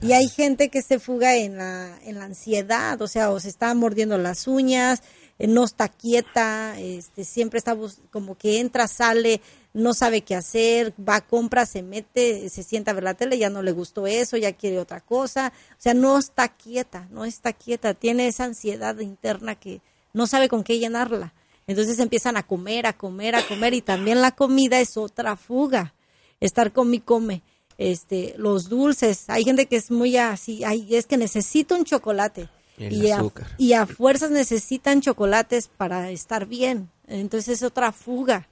Y 0.00 0.14
hay 0.14 0.28
gente 0.28 0.68
que 0.68 0.82
se 0.82 0.98
fuga 0.98 1.36
en 1.36 1.58
la, 1.58 1.96
en 2.02 2.18
la 2.18 2.24
ansiedad, 2.24 3.00
o 3.00 3.06
sea, 3.06 3.30
o 3.30 3.38
se 3.38 3.48
está 3.48 3.72
mordiendo 3.74 4.18
las 4.18 4.48
uñas, 4.48 5.02
no 5.48 5.64
está 5.64 5.88
quieta, 5.88 6.78
este, 6.78 7.24
siempre 7.24 7.58
está 7.58 7.76
como 8.10 8.36
que 8.36 8.60
entra, 8.60 8.86
sale, 8.86 9.40
no 9.74 9.94
sabe 9.94 10.22
qué 10.22 10.36
hacer, 10.36 10.94
va 10.96 11.16
a 11.16 11.26
compra, 11.26 11.66
se 11.66 11.82
mete, 11.82 12.48
se 12.48 12.62
sienta 12.62 12.92
a 12.92 12.94
ver 12.94 13.04
la 13.04 13.14
tele, 13.14 13.38
ya 13.38 13.50
no 13.50 13.62
le 13.62 13.72
gustó 13.72 14.06
eso, 14.06 14.36
ya 14.36 14.52
quiere 14.52 14.78
otra 14.78 15.00
cosa, 15.00 15.52
o 15.72 15.80
sea, 15.80 15.94
no 15.94 16.18
está 16.18 16.48
quieta, 16.48 17.08
no 17.10 17.24
está 17.24 17.52
quieta, 17.52 17.94
tiene 17.94 18.28
esa 18.28 18.44
ansiedad 18.44 18.98
interna 19.00 19.56
que 19.56 19.80
no 20.12 20.26
sabe 20.26 20.48
con 20.48 20.62
qué 20.62 20.78
llenarla. 20.78 21.34
Entonces 21.66 21.98
empiezan 21.98 22.36
a 22.36 22.42
comer, 22.42 22.86
a 22.86 22.92
comer, 22.92 23.34
a 23.34 23.46
comer 23.46 23.74
y 23.74 23.82
también 23.82 24.20
la 24.20 24.32
comida 24.32 24.80
es 24.80 24.96
otra 24.96 25.36
fuga, 25.36 25.94
estar 26.40 26.72
come 26.72 26.96
y 26.96 27.00
come. 27.00 27.42
Este, 27.78 28.34
los 28.36 28.68
dulces, 28.68 29.24
hay 29.28 29.44
gente 29.44 29.66
que 29.66 29.76
es 29.76 29.90
muy 29.90 30.16
así, 30.16 30.62
ay, 30.62 30.94
es 30.94 31.06
que 31.06 31.16
necesito 31.16 31.74
un 31.74 31.84
chocolate 31.84 32.48
y, 32.90 33.10
a, 33.10 33.22
y 33.58 33.72
a 33.74 33.86
fuerzas 33.86 34.30
necesitan 34.30 35.00
chocolates 35.00 35.68
para 35.76 36.10
estar 36.10 36.46
bien. 36.46 36.90
Entonces 37.06 37.58
es 37.58 37.62
otra 37.62 37.92
fuga. 37.92 38.48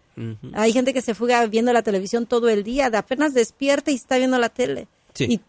Hay 0.52 0.72
gente 0.72 0.92
que 0.92 1.00
se 1.00 1.14
fuga 1.14 1.46
viendo 1.46 1.72
la 1.72 1.82
televisión 1.82 2.26
todo 2.26 2.50
el 2.50 2.62
día, 2.62 2.90
de 2.90 2.98
apenas 2.98 3.32
despierta 3.32 3.90
y 3.90 3.94
está 3.94 4.18
viendo 4.18 4.38
la 4.38 4.50
tele. 4.50 4.86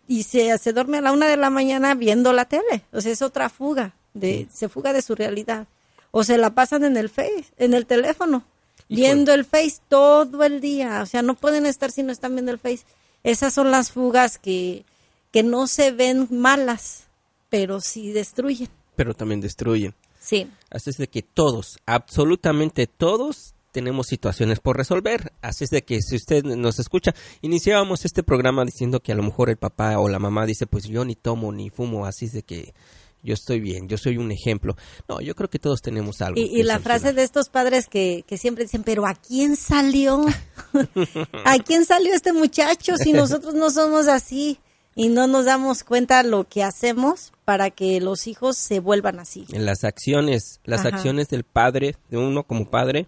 Y, 0.07 0.23
se, 0.23 0.57
se 0.57 0.73
duerme 0.73 0.97
a 0.97 1.01
la 1.01 1.11
una 1.11 1.27
de 1.27 1.37
la 1.37 1.49
mañana 1.49 1.93
viendo 1.95 2.33
la 2.33 2.45
tele. 2.45 2.83
O 2.91 3.01
sea, 3.01 3.11
es 3.11 3.21
otra 3.21 3.49
fuga. 3.49 3.93
De, 4.13 4.47
Se 4.51 4.69
fuga 4.69 4.93
de 4.93 5.01
su 5.01 5.15
realidad. 5.15 5.67
O 6.11 6.23
se 6.23 6.37
la 6.37 6.53
pasan 6.53 6.83
en 6.83 6.97
el 6.97 7.09
Face, 7.09 7.45
en 7.57 7.73
el 7.73 7.85
teléfono, 7.85 8.43
viendo 8.89 9.33
el 9.33 9.45
Face 9.45 9.77
todo 9.87 10.43
el 10.43 10.59
día. 10.59 11.01
O 11.01 11.05
sea, 11.05 11.21
no 11.21 11.35
pueden 11.35 11.65
estar 11.65 11.91
si 11.91 12.03
no 12.03 12.11
están 12.11 12.33
viendo 12.33 12.51
el 12.51 12.59
Face. 12.59 12.83
Esas 13.23 13.53
son 13.53 13.71
las 13.71 13.91
fugas 13.91 14.37
que, 14.37 14.83
que 15.31 15.43
no 15.43 15.67
se 15.67 15.91
ven 15.91 16.27
malas, 16.29 17.05
pero 17.51 17.79
sí 17.81 18.11
destruyen. 18.11 18.69
Pero 18.95 19.13
también 19.13 19.41
destruyen. 19.41 19.93
Sí. 20.19 20.49
Así 20.71 20.89
es 20.89 20.97
de 20.97 21.07
que 21.07 21.21
todos, 21.21 21.77
absolutamente 21.85 22.87
todos, 22.87 23.53
tenemos 23.71 24.07
situaciones 24.07 24.59
por 24.59 24.77
resolver. 24.77 25.33
Así 25.41 25.65
es 25.65 25.69
de 25.69 25.83
que 25.83 26.01
si 26.01 26.15
usted 26.15 26.43
nos 26.43 26.79
escucha, 26.79 27.13
iniciábamos 27.41 28.05
este 28.05 28.23
programa 28.23 28.65
diciendo 28.65 29.01
que 29.01 29.11
a 29.11 29.15
lo 29.15 29.23
mejor 29.23 29.49
el 29.49 29.57
papá 29.57 29.99
o 29.99 30.09
la 30.09 30.17
mamá 30.17 30.45
dice, 30.45 30.65
pues 30.65 30.85
yo 30.85 31.05
ni 31.05 31.15
tomo 31.15 31.51
ni 31.51 31.69
fumo, 31.69 32.05
así 32.05 32.25
es 32.25 32.31
de 32.31 32.43
que 32.43 32.73
yo 33.21 33.33
estoy 33.33 33.59
bien, 33.59 33.87
yo 33.87 33.97
soy 33.97 34.17
un 34.17 34.31
ejemplo. 34.31 34.75
No, 35.09 35.19
yo 35.19 35.35
creo 35.35 35.49
que 35.49 35.59
todos 35.59 35.81
tenemos 35.81 36.21
algo. 36.21 36.39
Y, 36.39 36.63
la 36.63 36.79
frase 36.79 37.13
de 37.13 37.23
estos 37.23 37.49
padres 37.49 37.87
que, 37.87 38.23
que, 38.25 38.37
siempre 38.37 38.63
dicen, 38.63 38.83
pero 38.83 39.05
¿a 39.05 39.13
quién 39.13 39.57
salió? 39.57 40.25
¿A 41.45 41.57
quién 41.59 41.85
salió 41.85 42.13
este 42.13 42.31
muchacho 42.31 42.95
si 42.97 43.11
nosotros 43.13 43.53
no 43.53 43.69
somos 43.71 44.07
así? 44.07 44.59
Y 44.95 45.09
no 45.09 45.27
nos 45.27 45.45
damos 45.45 45.83
cuenta 45.83 46.23
lo 46.23 46.47
que 46.47 46.63
hacemos 46.63 47.31
para 47.45 47.69
que 47.69 48.01
los 48.01 48.27
hijos 48.27 48.57
se 48.57 48.79
vuelvan 48.79 49.19
así. 49.19 49.45
En 49.51 49.65
las 49.65 49.83
acciones, 49.83 50.59
las 50.63 50.85
acciones 50.85 51.29
del 51.29 51.43
padre, 51.43 51.95
de 52.09 52.17
uno 52.17 52.43
como 52.43 52.69
padre, 52.69 53.07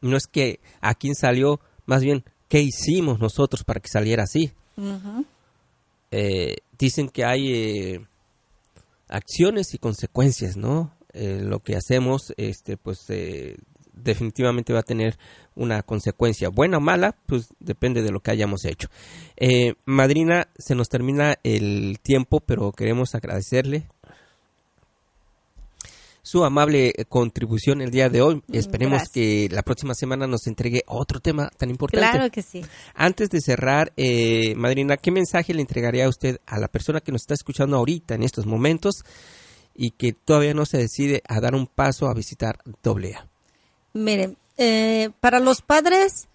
no 0.00 0.16
es 0.16 0.26
que 0.26 0.60
a 0.80 0.94
quién 0.94 1.14
salió, 1.14 1.60
más 1.86 2.02
bien, 2.02 2.24
¿qué 2.48 2.60
hicimos 2.60 3.18
nosotros 3.18 3.64
para 3.64 3.80
que 3.80 3.88
saliera 3.88 4.24
así? 4.24 4.52
Eh, 6.10 6.56
dicen 6.78 7.08
que 7.08 7.24
hay 7.24 7.52
eh, 7.52 8.06
acciones 9.08 9.74
y 9.74 9.78
consecuencias, 9.78 10.56
¿no? 10.56 10.94
Eh, 11.12 11.40
lo 11.42 11.60
que 11.60 11.76
hacemos, 11.76 12.32
este, 12.36 12.76
pues 12.76 13.06
definitivamente 13.94 14.72
va 14.72 14.80
a 14.80 14.84
tener 14.84 15.16
una 15.54 15.82
consecuencia 15.82 16.48
buena 16.48 16.78
o 16.78 16.80
mala, 16.80 17.16
pues 17.26 17.48
depende 17.60 18.02
de 18.02 18.10
lo 18.10 18.20
que 18.20 18.30
hayamos 18.30 18.64
hecho. 18.64 18.88
Eh, 19.36 19.74
madrina, 19.84 20.48
se 20.58 20.74
nos 20.74 20.88
termina 20.88 21.36
el 21.42 21.98
tiempo, 22.02 22.40
pero 22.40 22.72
queremos 22.72 23.14
agradecerle 23.14 23.86
su 26.24 26.42
amable 26.42 26.94
contribución 27.08 27.82
el 27.82 27.90
día 27.90 28.08
de 28.08 28.22
hoy. 28.22 28.36
Mm, 28.36 28.54
Esperemos 28.54 29.02
que 29.10 29.48
la 29.52 29.62
próxima 29.62 29.94
semana 29.94 30.26
nos 30.26 30.46
entregue 30.46 30.82
otro 30.86 31.20
tema 31.20 31.50
tan 31.56 31.68
importante. 31.68 32.08
Claro 32.10 32.30
que 32.30 32.42
sí. 32.42 32.64
Antes 32.94 33.28
de 33.28 33.40
cerrar, 33.42 33.92
eh, 33.96 34.54
Madrina, 34.56 34.96
¿qué 34.96 35.10
mensaje 35.10 35.52
le 35.52 35.60
entregaría 35.60 36.06
a 36.06 36.08
usted 36.08 36.40
a 36.46 36.58
la 36.58 36.68
persona 36.68 37.00
que 37.00 37.12
nos 37.12 37.22
está 37.22 37.34
escuchando 37.34 37.76
ahorita 37.76 38.14
en 38.14 38.22
estos 38.22 38.46
momentos 38.46 39.04
y 39.74 39.90
que 39.90 40.14
todavía 40.14 40.54
no 40.54 40.64
se 40.64 40.78
decide 40.78 41.22
a 41.28 41.40
dar 41.40 41.54
un 41.54 41.66
paso 41.66 42.08
a 42.08 42.14
visitar 42.14 42.58
AA? 42.82 43.28
Miren, 43.96 44.36
eh, 44.56 45.10
para 45.20 45.38
los 45.38 45.62
padres, 45.62 46.26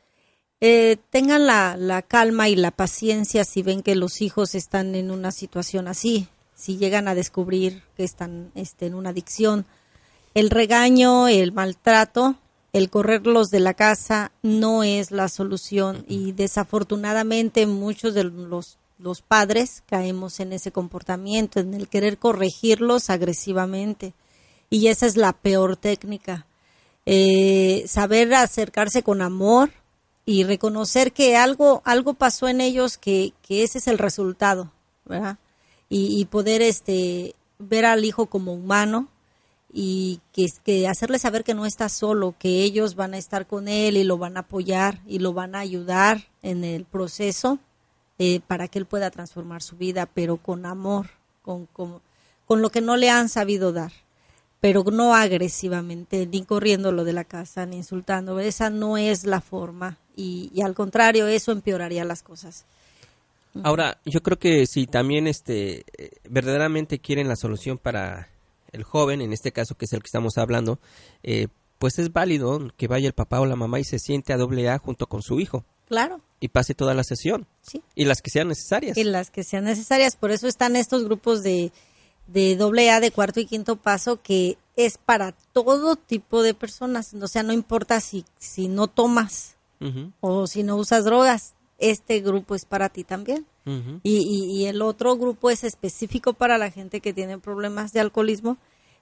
eh, 0.62 0.96
tengan 1.10 1.46
la, 1.46 2.02
calma 2.08 2.48
y 2.48 2.56
la 2.56 2.72
paciencia 2.72 3.44
si 3.44 3.64
ven 3.64 3.84
que 3.84 3.96
los 3.96 4.22
hijos 4.22 4.56
están 4.56 4.96
en 4.96 5.12
una 5.12 5.32
situación 5.32 5.90
así, 5.90 6.30
si 6.56 6.78
llegan 6.78 7.10
a 7.10 7.16
descubrir 7.16 7.84
que 7.98 8.06
están 8.06 8.52
este, 8.56 8.86
en 8.86 8.96
una 8.96 9.10
adicción. 9.10 9.66
El 10.36 10.52
regaño, 10.52 11.28
el 11.28 11.52
maltrato, 11.52 12.38
el 12.72 12.90
correrlos 12.90 13.50
de 13.50 13.60
la 13.60 13.74
casa 13.74 14.32
no 14.42 14.84
es 14.84 15.12
la 15.12 15.28
solución 15.28 16.06
y 16.08 16.32
desafortunadamente 16.32 17.68
muchos 17.68 18.14
de 18.14 18.24
los, 18.24 18.78
los 19.00 19.22
padres 19.22 19.84
caemos 19.86 20.40
en 20.40 20.54
ese 20.54 20.72
comportamiento, 20.72 21.60
en 21.60 21.74
el 21.74 21.90
querer 21.90 22.20
corregirlos 22.20 23.10
agresivamente. 23.10 24.14
Y 24.70 24.88
esa 24.88 25.08
es 25.08 25.18
la 25.18 25.34
peor 25.34 25.76
técnica 25.76 26.46
eh, 27.12 27.86
saber 27.88 28.32
acercarse 28.36 29.02
con 29.02 29.24
amor 29.24 29.72
y 30.26 30.44
reconocer 30.44 31.12
que 31.12 31.36
algo, 31.36 31.82
algo 31.84 32.14
pasó 32.14 32.48
en 32.48 32.62
ellos 32.62 33.00
que, 33.00 33.34
que 33.42 33.64
ese 33.64 33.80
es 33.80 33.88
el 33.88 33.98
resultado, 33.98 34.72
¿verdad? 35.06 35.40
Y, 35.90 36.24
poder 36.26 36.62
este, 36.62 37.34
ver 37.58 37.86
al 37.86 38.06
hijo 38.06 38.28
como 38.28 38.54
humano 38.54 39.08
y 39.74 40.22
que, 40.34 40.46
que 40.64 40.88
hacerle 40.88 41.18
saber 41.18 41.44
que 41.44 41.56
no 41.56 41.66
está 41.66 41.90
solo, 41.90 42.36
que 42.38 42.62
ellos 42.62 42.94
van 42.94 43.16
a 43.16 43.18
estar 43.18 43.48
con 43.48 43.68
él 43.68 43.98
y 43.98 44.04
lo 44.04 44.20
van 44.20 44.38
a 44.38 44.42
apoyar 44.42 45.00
y 45.08 45.18
lo 45.18 45.34
van 45.34 45.56
a 45.56 45.62
ayudar 45.62 46.28
en 46.44 46.64
el 46.64 46.86
proceso 46.86 47.58
eh, 48.20 48.40
para 48.46 48.68
que 48.68 48.78
él 48.78 48.86
pueda 48.86 49.10
transformar 49.10 49.64
su 49.64 49.78
vida, 49.78 50.06
pero 50.06 50.38
con 50.38 50.68
amor, 50.68 51.10
con, 51.42 51.66
con, 51.66 52.04
con 52.46 52.62
lo 52.62 52.70
que 52.70 52.82
no 52.82 52.98
le 52.98 53.10
han 53.10 53.30
sabido 53.30 53.74
dar 53.74 53.94
pero 54.62 54.84
no 54.84 55.16
agresivamente, 55.16 56.26
ni 56.28 56.44
corriendo 56.44 56.92
lo 56.92 57.04
de 57.04 57.14
la 57.14 57.24
casa, 57.24 57.66
ni 57.66 57.78
insultando. 57.78 58.40
Esa 58.40 58.70
no 58.70 58.98
es 58.98 59.26
la 59.26 59.42
forma 59.42 59.98
y, 60.16 60.62
al 60.62 60.76
contrario, 60.76 61.28
eso 61.28 61.52
empeoraría 61.52 62.04
las 62.04 62.24
cosas. 62.24 62.66
Ahora, 63.64 63.98
yo 64.06 64.22
creo 64.22 64.38
que 64.38 64.68
si 64.68 64.86
también 64.86 65.28
este 65.28 65.86
verdaderamente 66.30 67.00
quieren 67.00 67.28
la 67.28 67.36
solución 67.36 67.78
para 67.78 68.30
el 68.72 68.84
joven, 68.84 69.22
en 69.22 69.34
este 69.34 69.52
caso 69.52 69.76
que 69.76 69.86
es 69.86 69.94
el 69.94 70.02
que 70.02 70.08
estamos 70.08 70.38
hablando, 70.38 70.80
eh, 71.24 71.48
pues 71.80 71.98
es 71.98 72.14
válido 72.14 72.60
que 72.78 72.88
vaya 72.88 73.08
el 73.08 73.14
papá 73.14 73.40
o 73.40 73.46
la 73.46 73.56
mamá 73.56 73.80
y 73.80 73.86
se 73.86 73.98
siente 73.98 74.34
a 74.34 74.38
doble 74.38 74.70
A 74.70 74.78
junto 74.78 75.08
con 75.08 75.22
su 75.22 75.40
hijo. 75.40 75.66
Claro. 75.88 76.22
Y 76.40 76.50
pase 76.50 76.76
toda 76.76 76.94
la 76.94 77.04
sesión. 77.04 77.48
Sí. 77.62 77.82
Y 77.96 78.06
las 78.06 78.22
que 78.22 78.30
sean 78.30 78.50
necesarias. 78.50 78.98
Y 78.98 79.04
las 79.04 79.32
que 79.32 79.44
sean 79.44 79.64
necesarias. 79.64 80.16
Por 80.16 80.32
eso 80.32 80.48
están 80.48 80.76
estos 80.76 81.04
grupos 81.04 81.42
de, 81.42 81.72
de 82.32 82.56
doble 82.56 82.92
A 82.92 83.00
de 83.00 83.12
cuarto 83.12 83.40
y 83.40 83.46
quinto 83.46 83.76
paso 83.76 84.22
que 84.22 84.58
es 84.76 84.98
para 84.98 85.34
todo 85.54 85.96
tipo 85.96 86.42
de 86.42 86.54
personas. 86.54 87.14
O 87.14 87.28
sea, 87.28 87.44
no 87.44 87.54
importa 87.54 88.00
si, 88.00 88.26
si 88.38 88.68
no 88.68 88.88
tomas 88.88 89.56
o 90.20 90.46
si 90.46 90.64
no 90.64 90.76
usas 90.76 91.06
drogas, 91.06 91.54
este 91.78 92.20
grupo 92.20 92.56
es 92.56 92.66
para 92.66 92.90
ti 92.90 93.04
también. 93.04 93.46
y, 94.04 94.18
y, 94.52 94.66
el 94.66 94.82
otro 94.82 95.16
grupo 95.16 95.50
es 95.50 95.64
específico 95.64 96.34
para 96.34 96.58
la 96.58 96.72
gente 96.72 97.02
que 97.02 97.14
tiene 97.14 97.38
problemas 97.38 97.94
de 97.94 98.00
alcoholismo, 98.00 98.58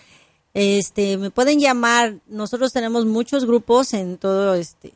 Este, 0.52 1.16
me 1.16 1.30
pueden 1.30 1.60
llamar. 1.60 2.16
Nosotros 2.26 2.72
tenemos 2.72 3.06
muchos 3.06 3.44
grupos 3.44 3.94
en 3.94 4.18
todo 4.18 4.54
este 4.54 4.94